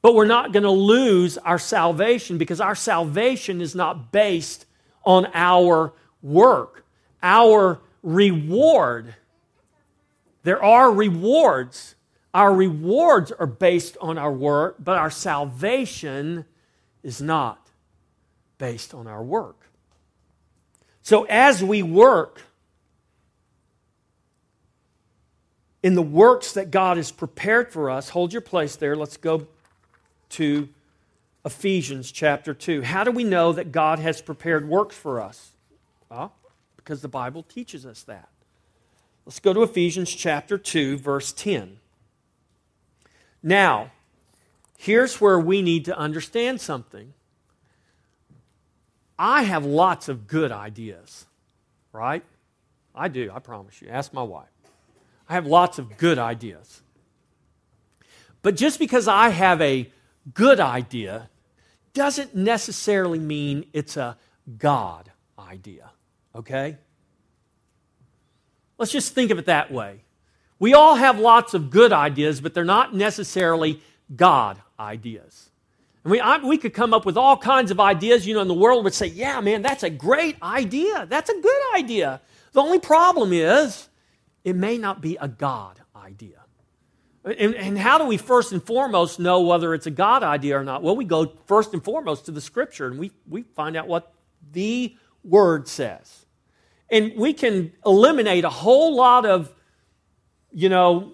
[0.00, 4.66] but we're not going to lose our salvation because our salvation is not based
[5.04, 6.84] on our work.
[7.22, 9.16] Our reward,
[10.44, 11.96] there are rewards
[12.34, 16.44] our rewards are based on our work, but our salvation
[17.02, 17.70] is not
[18.58, 19.67] based on our work.
[21.08, 22.42] So as we work
[25.82, 28.94] in the works that God has prepared for us, hold your place there.
[28.94, 29.46] Let's go
[30.28, 30.68] to
[31.46, 32.82] Ephesians chapter 2.
[32.82, 35.52] How do we know that God has prepared works for us?
[36.10, 36.34] Well,
[36.76, 38.28] because the Bible teaches us that.
[39.24, 41.78] Let's go to Ephesians chapter 2, verse 10.
[43.42, 43.92] Now,
[44.76, 47.14] here's where we need to understand something.
[49.18, 51.26] I have lots of good ideas,
[51.92, 52.22] right?
[52.94, 53.88] I do, I promise you.
[53.88, 54.46] Ask my wife.
[55.28, 56.82] I have lots of good ideas.
[58.42, 59.90] But just because I have a
[60.32, 61.28] good idea
[61.92, 64.16] doesn't necessarily mean it's a
[64.56, 65.90] God idea,
[66.34, 66.78] okay?
[68.78, 70.04] Let's just think of it that way.
[70.60, 73.80] We all have lots of good ideas, but they're not necessarily
[74.14, 75.50] God ideas.
[76.04, 78.50] And we, I, we could come up with all kinds of ideas, you know, and
[78.50, 81.06] the world would say, yeah, man, that's a great idea.
[81.06, 82.20] That's a good idea.
[82.52, 83.88] The only problem is
[84.44, 86.40] it may not be a God idea.
[87.24, 90.64] And, and, how do we first and foremost know whether it's a God idea or
[90.64, 90.82] not?
[90.82, 94.14] Well, we go first and foremost to the scripture and we, we find out what
[94.52, 96.24] the word says.
[96.88, 99.52] And we can eliminate a whole lot of
[100.52, 101.12] you know,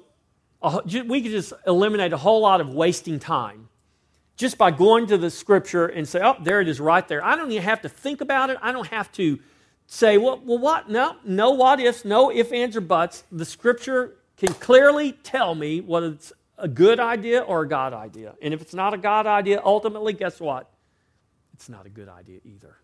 [0.85, 3.64] we could just eliminate a whole lot of wasting time
[4.37, 7.25] just by going to the scripture and say, oh, there it is right there.
[7.25, 8.59] I don't even have to think about it.
[8.61, 9.39] I don't have to
[9.87, 10.89] say, well, well what?
[10.89, 13.25] No, no what ifs, no if, ands, or buts.
[13.31, 18.35] The scripture can clearly tell me whether it's a good idea or a God idea.
[18.43, 20.71] And if it's not a God idea, ultimately, guess what?
[21.55, 22.77] It's not a good idea either.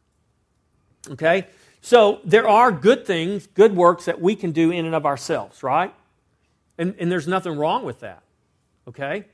[1.10, 1.46] Okay?
[1.80, 5.62] So there are good things, good works that we can do in and of ourselves,
[5.62, 5.94] right?
[6.78, 8.22] And, and there's nothing wrong with that.
[8.86, 9.24] Okay?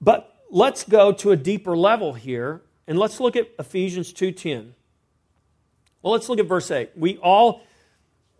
[0.00, 4.74] But let's go to a deeper level here and let's look at Ephesians 2:10.
[6.02, 6.90] Well, let's look at verse 8.
[6.96, 7.62] We all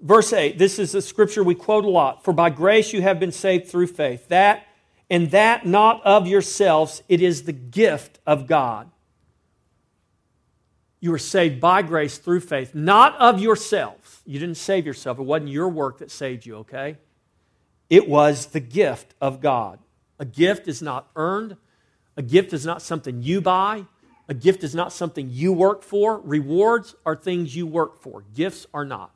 [0.01, 2.25] verse 8, this is a scripture we quote a lot.
[2.25, 4.29] For by grace you have been saved through faith.
[4.29, 4.66] That
[5.09, 8.90] and that not of yourselves, it is the gift of God.
[11.01, 14.20] You were saved by grace through faith, not of yourselves.
[14.25, 15.18] You didn't save yourself.
[15.18, 16.99] It wasn't your work that saved you, okay?
[17.88, 19.81] It was the gift of God.
[20.18, 21.57] A gift is not earned,
[22.20, 23.87] a gift is not something you buy,
[24.28, 26.20] a gift is not something you work for.
[26.20, 29.14] Rewards are things you work for, gifts are not.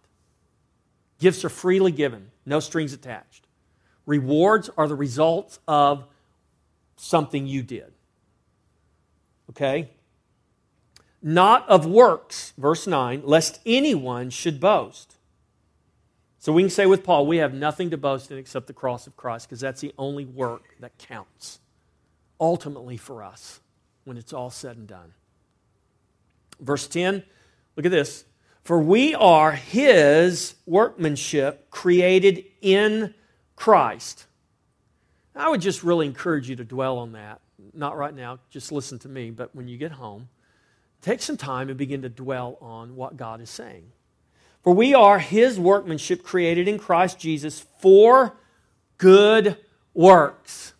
[1.18, 3.46] Gifts are freely given, no strings attached.
[4.06, 6.06] Rewards are the results of
[6.96, 7.92] something you did.
[9.50, 9.90] Okay?
[11.20, 15.16] Not of works, verse 9, lest anyone should boast.
[16.38, 19.06] So we can say with Paul, we have nothing to boast in except the cross
[19.06, 21.60] of Christ, because that's the only work that counts
[22.40, 23.60] ultimately for us
[24.04, 25.12] when it's all said and done.
[26.60, 27.22] Verse 10,
[27.76, 28.24] look at this.
[28.62, 33.14] For we are his workmanship created in
[33.56, 34.26] Christ.
[35.36, 37.40] I would just really encourage you to dwell on that.
[37.72, 40.28] Not right now, just listen to me, but when you get home,
[41.02, 43.90] take some time and begin to dwell on what God is saying.
[44.62, 48.36] For we are his workmanship created in Christ Jesus for
[48.96, 49.58] good
[49.92, 50.73] works.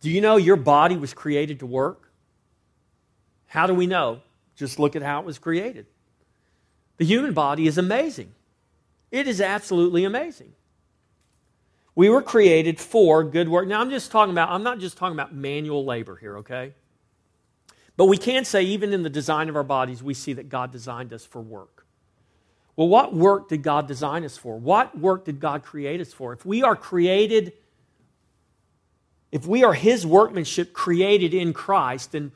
[0.00, 2.10] Do you know your body was created to work?
[3.46, 4.20] How do we know?
[4.56, 5.86] Just look at how it was created.
[6.96, 8.32] The human body is amazing.
[9.10, 10.52] It is absolutely amazing.
[11.94, 13.66] We were created for good work.
[13.66, 16.72] Now, I'm just talking about, I'm not just talking about manual labor here, okay?
[17.96, 20.70] But we can say, even in the design of our bodies, we see that God
[20.70, 21.86] designed us for work.
[22.76, 24.56] Well, what work did God design us for?
[24.56, 26.32] What work did God create us for?
[26.32, 27.52] If we are created,
[29.32, 32.32] if we are His workmanship created in Christ and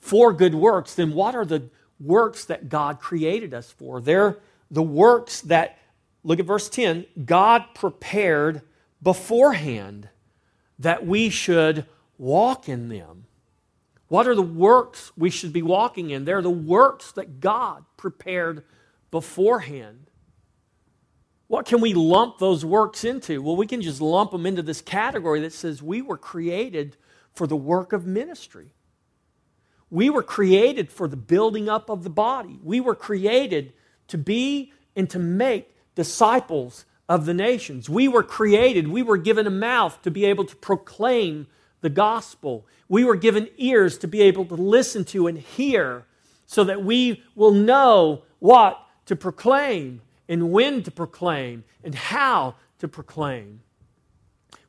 [0.00, 1.68] for good works, then what are the
[2.00, 4.00] works that God created us for?
[4.00, 4.38] They're
[4.70, 5.78] the works that,
[6.22, 8.62] look at verse 10, God prepared
[9.02, 10.08] beforehand
[10.78, 13.24] that we should walk in them.
[14.08, 16.24] What are the works we should be walking in?
[16.24, 18.64] They're the works that God prepared
[19.10, 20.07] beforehand.
[21.48, 23.42] What can we lump those works into?
[23.42, 26.96] Well, we can just lump them into this category that says we were created
[27.32, 28.74] for the work of ministry.
[29.90, 32.60] We were created for the building up of the body.
[32.62, 33.72] We were created
[34.08, 37.88] to be and to make disciples of the nations.
[37.88, 41.46] We were created, we were given a mouth to be able to proclaim
[41.80, 42.66] the gospel.
[42.88, 46.04] We were given ears to be able to listen to and hear
[46.44, 52.88] so that we will know what to proclaim and when to proclaim and how to
[52.88, 53.60] proclaim.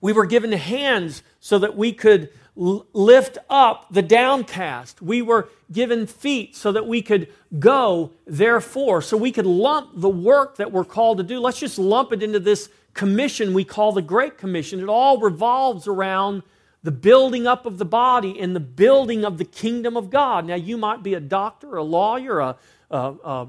[0.02, 5.02] We were given hands so that we could lift up the downcast.
[5.02, 10.10] We were given feet so that we could go, therefore, so we could lump the
[10.10, 11.40] work that we're called to do.
[11.40, 14.80] Let's just lump it into this commission we call the Great Commission.
[14.80, 16.44] It all revolves around
[16.84, 20.46] the building up of the body and the building of the kingdom of God.
[20.46, 22.58] Now, you might be a doctor, a lawyer, a,
[22.90, 23.48] a, a,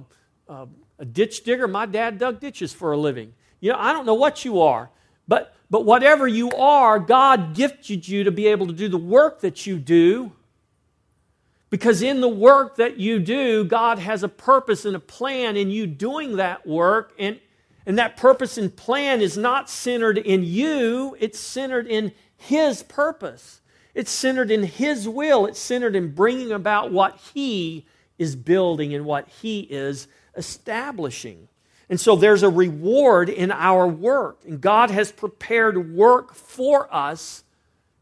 [0.49, 0.69] a
[1.05, 1.69] ditch digger.
[1.69, 3.33] My dad dug ditches for a living.
[3.61, 4.91] You know, I don't know what you are,
[5.29, 9.41] but but whatever you are, God gifted you to be able to do the work
[9.41, 10.33] that you do.
[11.71, 15.71] Because in the work that you do, God has a purpose and a plan in
[15.71, 17.13] you doing that work.
[17.17, 17.39] And,
[17.87, 23.61] and that purpose and plan is not centered in you, it's centered in His purpose.
[23.95, 25.47] It's centered in His will.
[25.47, 27.87] It's centered in bringing about what He
[28.19, 30.09] is building and what He is
[30.41, 31.47] establishing.
[31.89, 34.41] And so there's a reward in our work.
[34.45, 37.45] And God has prepared work for us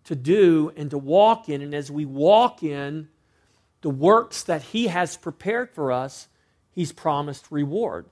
[0.05, 1.61] to do and to walk in.
[1.61, 3.09] And as we walk in
[3.83, 6.29] the works that He has prepared for us,
[6.71, 8.07] He's promised reward.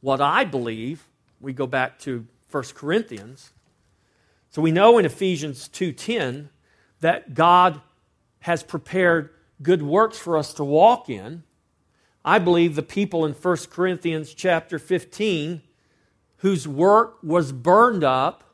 [0.00, 1.08] What I believe,
[1.40, 3.52] we go back to 1 Corinthians.
[4.50, 6.50] So we know in Ephesians 2:10
[7.00, 7.80] that God
[8.40, 9.30] has prepared
[9.62, 11.44] good works for us to walk in.
[12.24, 15.62] I believe the people in 1 Corinthians chapter 15
[16.38, 18.44] whose work was burned up,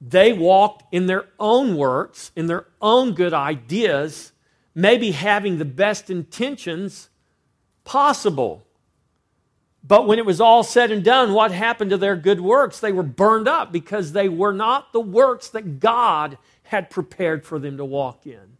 [0.00, 4.32] they walked in their own works, in their own good ideas,
[4.74, 7.10] maybe having the best intentions
[7.84, 8.66] possible.
[9.86, 12.80] But when it was all said and done, what happened to their good works?
[12.80, 17.58] They were burned up because they were not the works that God had prepared for
[17.58, 18.56] them to walk in.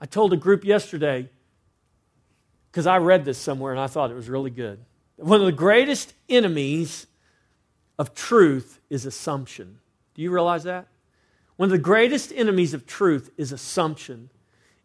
[0.00, 1.28] I told a group yesterday,
[2.70, 4.84] because I read this somewhere and I thought it was really good.
[5.16, 7.06] One of the greatest enemies
[7.98, 9.78] of truth is assumption.
[10.14, 10.86] Do you realize that?
[11.56, 14.28] One of the greatest enemies of truth is assumption.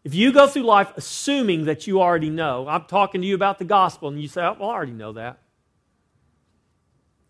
[0.04, 3.60] If you go through life assuming that you already know, I'm talking to you about
[3.60, 5.40] the gospel, and you say, oh, Well, I already know that.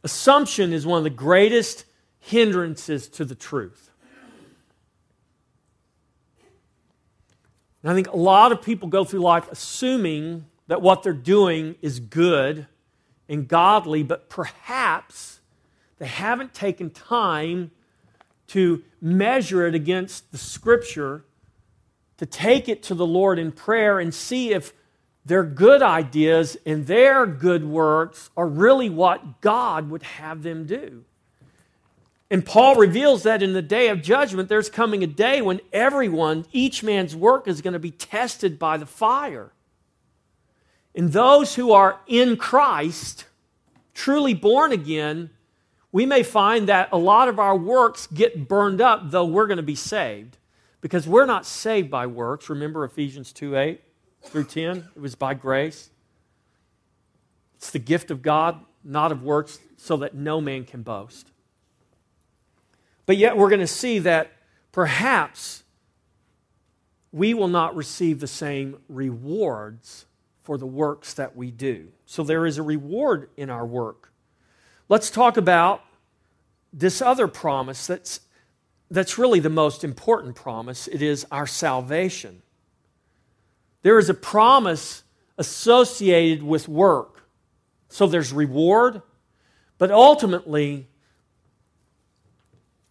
[0.03, 1.85] Assumption is one of the greatest
[2.19, 3.90] hindrances to the truth.
[7.81, 11.75] And I think a lot of people go through life assuming that what they're doing
[11.81, 12.67] is good
[13.27, 15.39] and godly, but perhaps
[15.97, 17.71] they haven't taken time
[18.47, 21.23] to measure it against the scripture,
[22.17, 24.73] to take it to the Lord in prayer and see if
[25.25, 31.05] their good ideas and their good works are really what God would have them do.
[32.31, 36.45] And Paul reveals that in the day of judgment, there's coming a day when everyone,
[36.53, 39.51] each man's work is going to be tested by the fire.
[40.95, 43.25] And those who are in Christ,
[43.93, 45.29] truly born again,
[45.91, 49.57] we may find that a lot of our works get burned up, though we're going
[49.57, 50.37] to be saved.
[50.79, 52.49] Because we're not saved by works.
[52.49, 53.81] Remember Ephesians 2 8
[54.23, 54.87] through 10?
[54.95, 55.89] It was by grace.
[57.55, 61.30] It's the gift of God, not of works, so that no man can boast.
[63.11, 64.31] But yet we're going to see that
[64.71, 65.63] perhaps
[67.11, 70.05] we will not receive the same rewards
[70.43, 71.89] for the works that we do.
[72.05, 74.13] So there is a reward in our work.
[74.87, 75.81] Let's talk about
[76.71, 78.21] this other promise that's,
[78.89, 80.87] that's really the most important promise.
[80.87, 82.41] It is our salvation.
[83.81, 85.03] There is a promise
[85.37, 87.23] associated with work.
[87.89, 89.01] So there's reward,
[89.77, 90.87] but ultimately,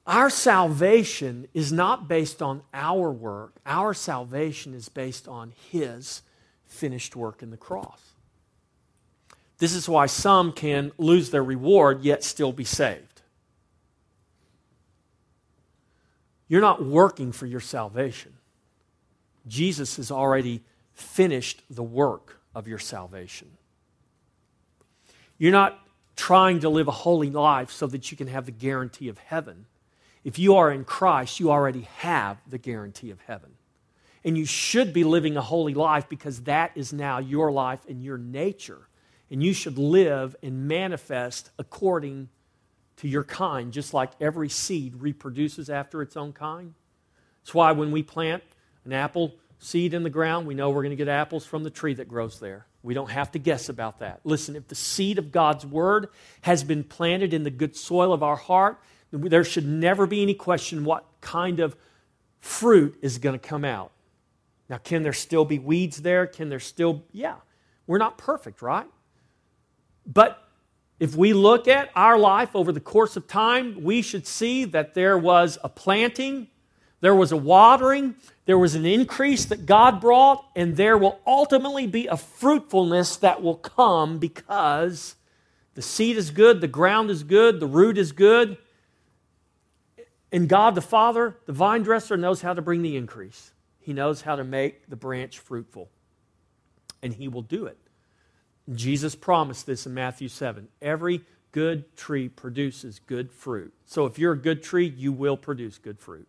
[0.07, 3.61] our salvation is not based on our work.
[3.67, 6.23] Our salvation is based on His
[6.67, 8.01] finished work in the cross.
[9.59, 13.23] This is why some can lose their reward yet still be saved.
[16.49, 18.33] You're not working for your salvation.
[19.47, 20.63] Jesus has already
[20.95, 23.49] finished the work of your salvation.
[25.39, 25.79] You're not
[26.17, 29.67] trying to live a holy life so that you can have the guarantee of heaven.
[30.25, 33.53] If you are in Christ, you already have the guarantee of heaven.
[34.23, 38.03] And you should be living a holy life because that is now your life and
[38.03, 38.89] your nature.
[39.31, 42.29] And you should live and manifest according
[42.97, 46.75] to your kind, just like every seed reproduces after its own kind.
[47.41, 48.43] That's why when we plant
[48.85, 51.71] an apple seed in the ground, we know we're going to get apples from the
[51.71, 52.67] tree that grows there.
[52.83, 54.21] We don't have to guess about that.
[54.25, 56.09] Listen, if the seed of God's word
[56.43, 58.81] has been planted in the good soil of our heart,
[59.13, 61.77] there should never be any question what kind of
[62.41, 63.93] fruit is going to come out.
[64.69, 66.27] Now, can there still be weeds there?
[66.27, 67.37] Can there still, yeah,
[67.87, 68.87] we're not perfect, right?
[70.07, 70.43] But
[71.01, 74.95] if we look at our life over the course of time, we should see that
[74.95, 76.49] there was a planting,
[77.01, 81.87] there was a watering, there was an increase that God brought, and there will ultimately
[81.87, 85.17] be a fruitfulness that will come because
[85.75, 88.59] the seed is good, the ground is good, the root is good,
[90.33, 93.53] and God the Father, the vine dresser, knows how to bring the increase.
[93.81, 95.91] He knows how to make the branch fruitful.
[97.03, 97.79] And He will do it.
[98.73, 100.69] Jesus promised this in Matthew 7.
[100.81, 101.23] Every
[101.53, 103.73] good tree produces good fruit.
[103.87, 106.29] So if you're a good tree, you will produce good fruit.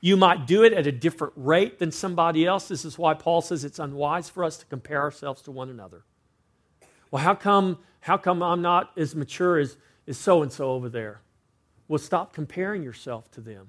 [0.00, 2.68] You might do it at a different rate than somebody else.
[2.68, 6.04] This is why Paul says it's unwise for us to compare ourselves to one another.
[7.10, 9.76] Well, how come, how come I'm not as mature as
[10.12, 11.20] so and so over there?
[11.88, 13.68] Well, stop comparing yourself to them.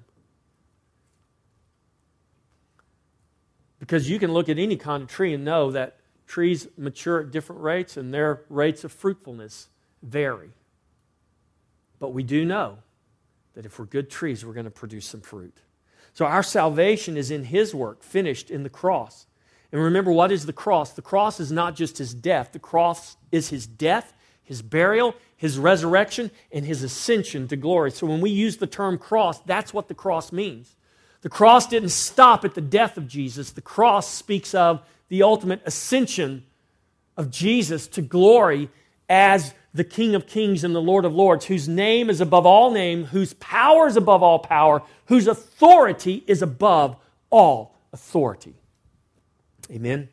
[3.78, 7.30] Because you can look at any kind of tree and know that trees mature at
[7.30, 9.68] different rates and their rates of fruitfulness
[10.02, 10.50] vary.
[11.98, 12.78] But we do know
[13.54, 15.56] that if we're good trees, we're going to produce some fruit.
[16.12, 19.26] So our salvation is in His work, finished in the cross.
[19.70, 20.92] And remember, what is the cross?
[20.92, 24.12] The cross is not just His death, the cross is His death,
[24.48, 27.90] His burial, his resurrection, and his ascension to glory.
[27.90, 30.74] So when we use the term cross, that's what the cross means.
[31.20, 34.80] The cross didn't stop at the death of Jesus, the cross speaks of
[35.10, 36.44] the ultimate ascension
[37.14, 38.70] of Jesus to glory
[39.06, 42.70] as the King of Kings and the Lord of Lords, whose name is above all
[42.70, 46.96] name, whose power is above all power, whose authority is above
[47.28, 48.54] all authority.
[49.70, 50.08] Amen.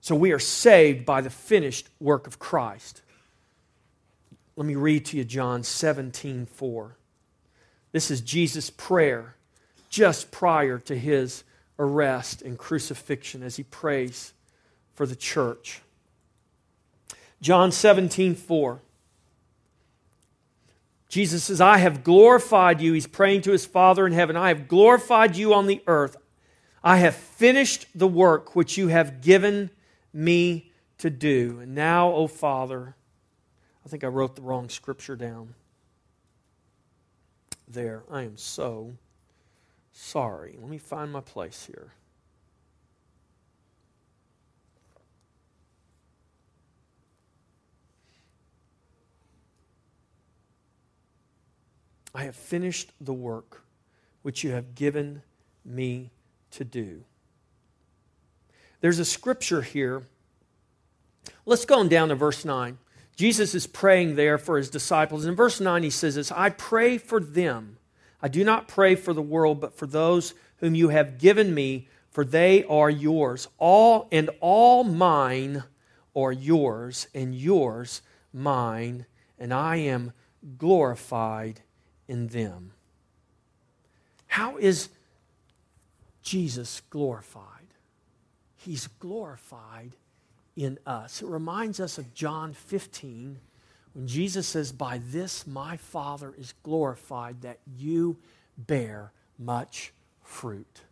[0.00, 3.02] So we are saved by the finished work of Christ.
[4.56, 6.96] Let me read to you John 17 4.
[7.92, 9.34] This is Jesus' prayer
[9.88, 11.44] just prior to his
[11.78, 14.32] arrest and crucifixion as he prays
[14.94, 15.80] for the church.
[17.42, 18.80] John 17 4.
[21.08, 22.92] Jesus says, I have glorified you.
[22.92, 24.36] He's praying to his Father in heaven.
[24.36, 26.16] I have glorified you on the earth.
[26.84, 29.70] I have finished the work which you have given
[30.12, 31.60] me to do.
[31.60, 32.94] And now, O Father,
[33.84, 35.54] I think I wrote the wrong scripture down
[37.66, 38.02] there.
[38.10, 38.94] I am so
[39.92, 40.56] sorry.
[40.60, 41.92] Let me find my place here.
[52.14, 53.62] I have finished the work
[54.22, 55.22] which you have given
[55.64, 56.10] me
[56.50, 57.04] to do.
[58.80, 60.02] There's a scripture here.
[61.46, 62.78] Let's go on down to verse 9.
[63.16, 65.26] Jesus is praying there for his disciples.
[65.26, 67.76] In verse 9, he says this I pray for them.
[68.22, 71.88] I do not pray for the world, but for those whom you have given me,
[72.10, 73.48] for they are yours.
[73.58, 75.64] All and all mine
[76.14, 78.02] are yours, and yours
[78.32, 79.06] mine,
[79.38, 80.12] and I am
[80.58, 81.60] glorified
[82.08, 82.72] in them.
[84.26, 84.88] How is
[86.22, 87.59] Jesus glorified?
[88.60, 89.96] He's glorified
[90.54, 91.22] in us.
[91.22, 93.38] It reminds us of John 15
[93.94, 98.18] when Jesus says, By this my Father is glorified, that you
[98.58, 100.82] bear much fruit.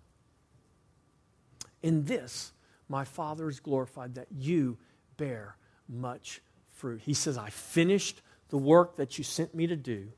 [1.82, 2.52] In this
[2.88, 4.78] my Father is glorified, that you
[5.18, 5.56] bear
[5.90, 6.40] much
[6.74, 7.02] fruit.
[7.04, 10.08] He says, I finished the work that you sent me to do.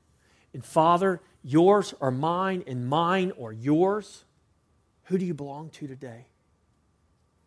[0.54, 4.24] And Father, yours are mine, and mine are yours.
[5.06, 6.26] Who do you belong to today?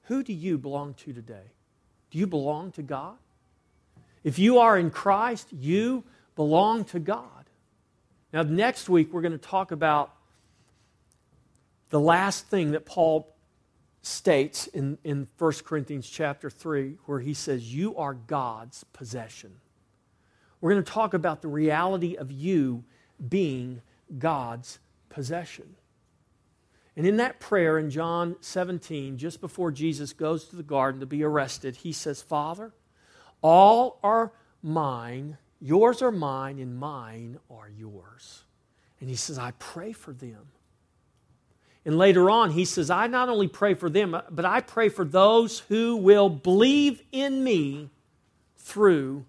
[0.04, 1.52] Who do you belong to today?
[2.12, 3.18] Do you belong to God?
[4.24, 6.04] If you are in Christ, you
[6.36, 7.28] belong to God.
[8.32, 10.14] Now, next week, we're going to talk about
[11.90, 13.34] the last thing that Paul
[14.02, 19.56] states in, in 1 Corinthians chapter 3, where he says, You are God's possession.
[20.60, 22.84] We're going to talk about the reality of you
[23.30, 23.82] being
[24.18, 24.80] God's
[25.10, 25.76] possession.
[26.96, 31.06] And in that prayer in John 17, just before Jesus goes to the garden to
[31.08, 32.72] be arrested, he says, Father,
[33.42, 34.32] all are
[34.62, 38.44] mine, yours are mine, and mine are yours.
[39.00, 40.48] And he says, I pray for them.
[41.86, 45.04] And later on, he says, I not only pray for them, but I pray for
[45.04, 47.90] those who will believe in me
[48.58, 49.26] through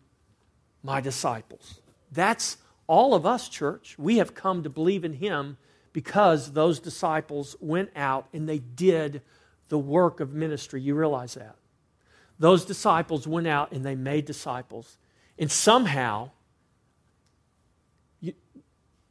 [0.82, 1.80] my disciples.
[2.12, 3.96] That's all of us, church.
[3.98, 5.56] We have come to believe in him
[5.94, 9.22] because those disciples went out and they did
[9.68, 10.82] the work of ministry.
[10.82, 11.54] You realize that?
[12.38, 14.98] Those disciples went out and they made disciples.
[15.38, 16.32] And somehow,
[18.20, 18.34] you,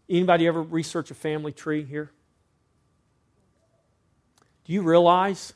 [0.09, 2.11] anybody ever research a family tree here?
[4.65, 5.53] Do you realize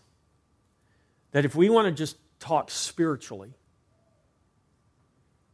[1.31, 3.53] that if we want to just talk spiritually,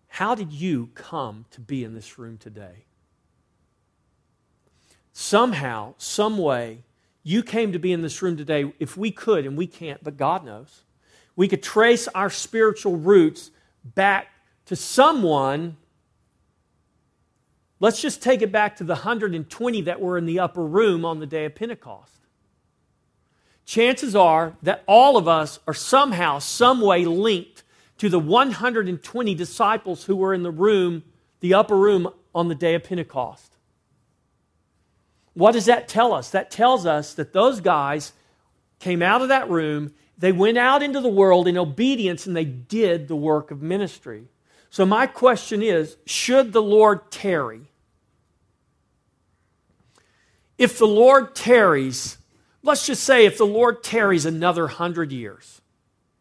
[0.08, 2.86] how did you come to be in this room today?
[5.14, 6.84] Somehow, some way,
[7.24, 10.18] you came to be in this room today, if we could, and we can't, but
[10.18, 10.82] God knows,
[11.36, 13.52] we could trace our spiritual roots
[13.84, 14.28] back
[14.66, 15.78] to someone.
[17.80, 21.20] Let's just take it back to the 120 that were in the upper room on
[21.20, 22.12] the day of Pentecost.
[23.66, 27.64] Chances are that all of us are somehow, some way linked
[27.98, 31.04] to the 120 disciples who were in the room,
[31.40, 33.53] the upper room on the day of Pentecost.
[35.34, 36.30] What does that tell us?
[36.30, 38.14] That tells us that those guys
[38.80, 42.46] came out of that room, they went out into the world in obedience, and they
[42.46, 44.28] did the work of ministry.
[44.70, 47.62] So, my question is should the Lord tarry?
[50.58, 52.18] If the Lord tarries,
[52.62, 55.62] let's just say if the Lord tarries another hundred years,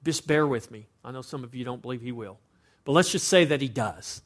[0.05, 0.87] just bear with me.
[1.05, 2.39] I know some of you don't believe he will,
[2.85, 4.23] but let's just say that he does.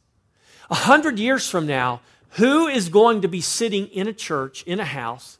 [0.71, 2.01] A hundred years from now,
[2.31, 5.39] who is going to be sitting in a church, in a house,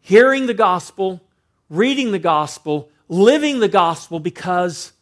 [0.00, 1.22] hearing the gospel,
[1.68, 4.92] reading the gospel, living the gospel because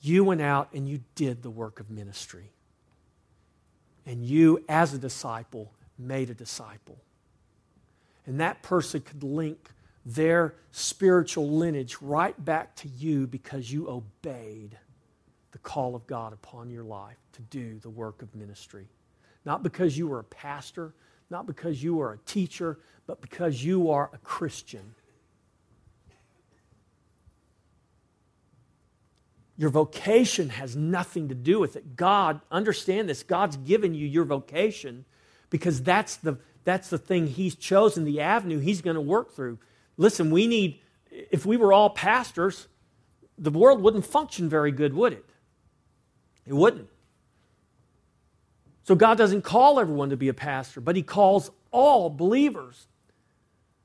[0.00, 2.50] you went out and you did the work of ministry?
[4.04, 6.98] And you, as a disciple, made a disciple.
[8.26, 9.70] And that person could link
[10.04, 14.78] their spiritual lineage right back to you because you obeyed
[15.50, 18.88] the call of God upon your life to do the work of ministry.
[19.46, 20.92] Not because you were a pastor,
[21.30, 24.94] not because you are a teacher, but because you are a Christian.
[29.56, 31.96] Your vocation has nothing to do with it.
[31.96, 35.06] God, understand this, God's given you your vocation
[35.48, 39.58] because that's the, that's the thing He's chosen, the avenue He's going to work through.
[39.96, 40.80] Listen, we need,
[41.10, 42.66] if we were all pastors,
[43.38, 45.24] the world wouldn't function very good, would it?
[46.44, 46.88] It wouldn't.
[48.86, 52.86] So God doesn't call everyone to be a pastor, but He calls all believers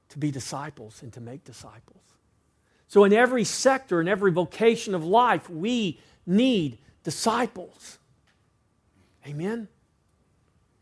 [0.10, 2.04] to be disciples and to make disciples.
[2.88, 7.98] So, in every sector, in every vocation of life, we need disciples.
[9.26, 9.70] Amen?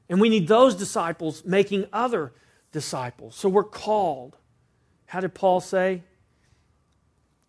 [0.09, 2.33] And we need those disciples making other
[2.73, 3.35] disciples.
[3.35, 4.35] So, we're called.
[5.05, 6.03] How did Paul say?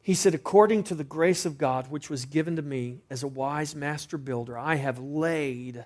[0.02, 3.28] He said, According to the grace of God, which was given to me as a
[3.28, 5.84] wise master builder, I have laid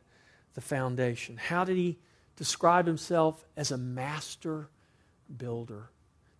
[0.55, 1.36] the foundation.
[1.36, 1.98] How did he
[2.36, 3.44] describe himself?
[3.57, 4.68] As a master
[5.36, 5.90] builder.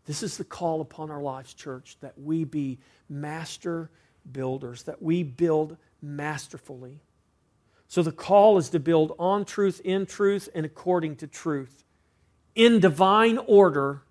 [0.07, 3.91] This is the call upon our lives, church, that we be master
[4.31, 7.01] builders, that we build masterfully.
[7.89, 11.85] So the call is to build on truth, in truth, and according to truth,
[12.55, 14.03] in divine order,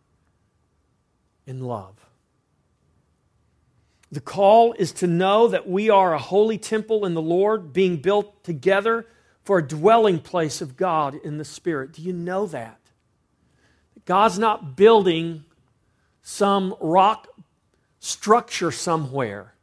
[1.46, 1.96] in love.
[4.12, 7.98] The call is to know that we are a holy temple in the Lord, being
[7.98, 9.08] built together
[9.44, 11.94] for a dwelling place of God in the Spirit.
[11.94, 12.80] Do you know that?
[14.06, 15.46] God's not building
[16.22, 17.28] some rock
[18.00, 19.54] structure somewhere.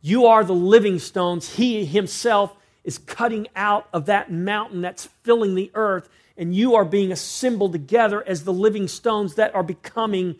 [0.00, 1.54] You are the living stones.
[1.54, 6.84] He himself is cutting out of that mountain that's filling the earth, and you are
[6.84, 10.36] being assembled together as the living stones that are becoming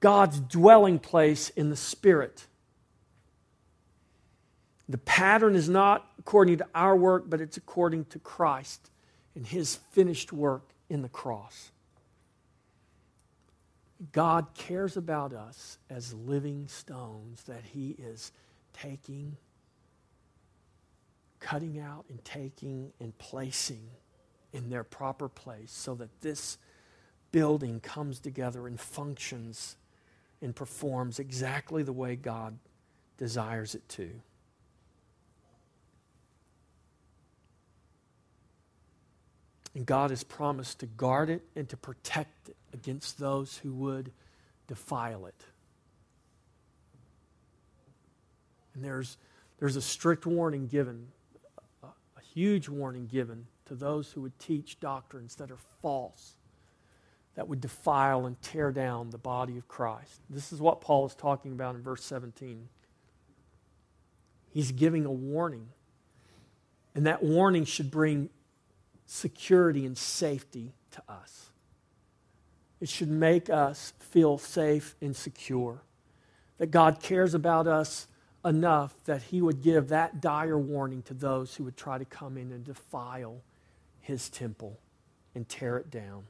[0.00, 2.46] God's dwelling place in the Spirit.
[4.88, 8.90] The pattern is not according to our work, but it's according to Christ
[9.36, 11.70] and his finished work in the cross.
[14.10, 18.32] God cares about us as living stones that he is
[18.72, 19.36] taking,
[21.38, 23.88] cutting out, and taking and placing
[24.52, 26.58] in their proper place so that this
[27.30, 29.76] building comes together and functions
[30.42, 32.58] and performs exactly the way God
[33.16, 34.10] desires it to.
[39.76, 44.10] And God has promised to guard it and to protect it against those who would
[44.66, 45.44] defile it.
[48.74, 49.18] And there's,
[49.58, 51.08] there's a strict warning given,
[51.82, 56.36] a, a huge warning given to those who would teach doctrines that are false,
[57.34, 60.22] that would defile and tear down the body of Christ.
[60.30, 62.66] This is what Paul is talking about in verse 17.
[64.48, 65.68] He's giving a warning.
[66.94, 68.30] And that warning should bring
[69.06, 71.50] security and safety to us.
[72.80, 75.82] It should make us feel safe and secure.
[76.58, 78.06] That God cares about us
[78.44, 82.36] enough that He would give that dire warning to those who would try to come
[82.36, 83.42] in and defile
[84.00, 84.78] His temple
[85.34, 86.24] and tear it down.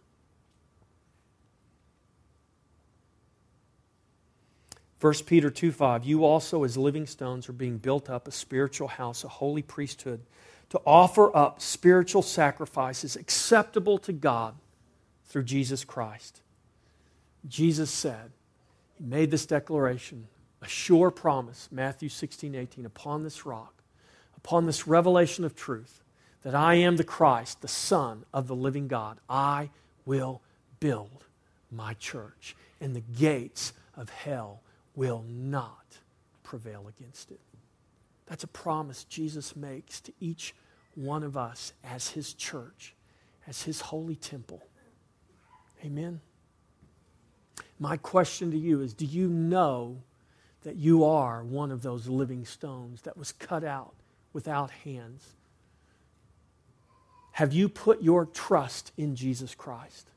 [4.99, 8.89] First Peter 2 5, you also, as living stones, are being built up a spiritual
[8.89, 10.21] house, a holy priesthood
[10.71, 14.55] to offer up spiritual sacrifices acceptable to God
[15.27, 16.41] through Jesus Christ.
[17.47, 18.33] Jesus said,
[18.99, 20.27] He made this declaration,
[20.61, 23.75] a sure promise, Matthew 16, 18, upon this rock,
[24.37, 26.03] upon this revelation of truth,
[26.43, 29.19] that I am the Christ, the Son of the living God.
[29.29, 29.71] I
[30.05, 30.43] will
[30.81, 31.25] build
[31.71, 34.61] my church, and the gates of hell
[34.95, 35.99] will not
[36.43, 37.41] prevail against it.
[38.27, 40.55] That's a promise Jesus makes to each
[40.95, 42.95] one of us as his church,
[43.47, 44.63] as his holy temple.
[45.85, 46.21] Amen.
[47.79, 50.03] My question to you is do you know
[50.63, 53.95] that you are one of those living stones that was cut out
[54.33, 55.37] without hands?
[57.33, 60.09] Have you put your trust in Jesus Christ?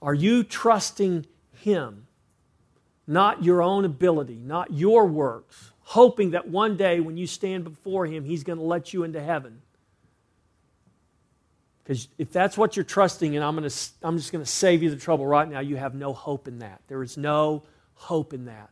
[0.00, 2.06] Are you trusting Him,
[3.06, 8.06] not your own ability, not your works, hoping that one day when you stand before
[8.06, 9.62] Him, He's going to let you into heaven.
[11.82, 14.82] Because if that's what you're trusting, and I'm, going to, I'm just going to save
[14.82, 16.80] you the trouble right now, you have no hope in that.
[16.88, 17.62] There is no
[17.94, 18.70] hope in that.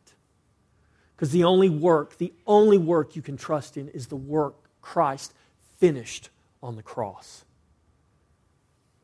[1.15, 5.33] Because the only work, the only work you can trust in is the work Christ
[5.79, 6.31] finished
[6.65, 7.45] on the cross.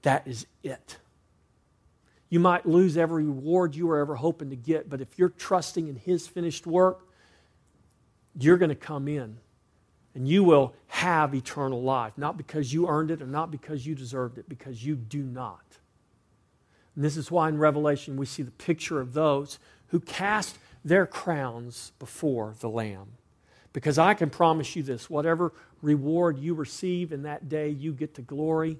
[0.02, 0.96] That is it.
[2.28, 5.86] You might lose every reward you were ever hoping to get, but if you're trusting
[5.86, 7.06] in His finished work,
[8.38, 9.38] you're going to come in
[10.14, 12.12] and you will have eternal life.
[12.16, 15.64] Not because you earned it or not because you deserved it, because you do not.
[16.94, 19.58] And this is why in Revelation we see the picture of those
[19.88, 23.12] who cast their crowns before the Lamb.
[23.72, 28.14] Because I can promise you this whatever reward you receive in that day, you get
[28.14, 28.78] to glory.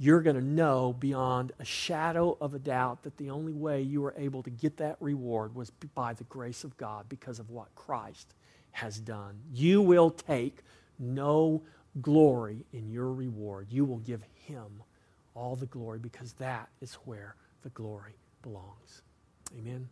[0.00, 4.00] You're going to know beyond a shadow of a doubt that the only way you
[4.00, 7.74] were able to get that reward was by the grace of God because of what
[7.74, 8.34] Christ
[8.78, 9.40] has done.
[9.52, 10.58] You will take
[10.98, 11.62] no
[12.00, 13.66] glory in your reward.
[13.70, 14.82] You will give him
[15.34, 19.02] all the glory because that is where the glory belongs.
[19.58, 19.88] Amen.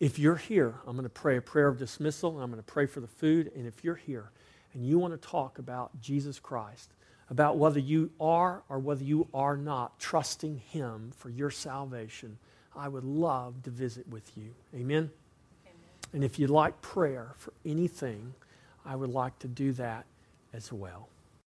[0.00, 2.86] If you're here, I'm going to pray a prayer of dismissal I'm going to pray
[2.86, 3.52] for the food.
[3.54, 4.30] And if you're here
[4.72, 6.94] and you want to talk about Jesus Christ,
[7.28, 12.38] about whether you are or whether you are not trusting Him for your salvation,
[12.74, 14.54] I would love to visit with you.
[14.74, 15.10] Amen.
[16.14, 18.34] And if you'd like prayer for anything,
[18.86, 20.06] I would like to do that
[20.52, 21.08] as well.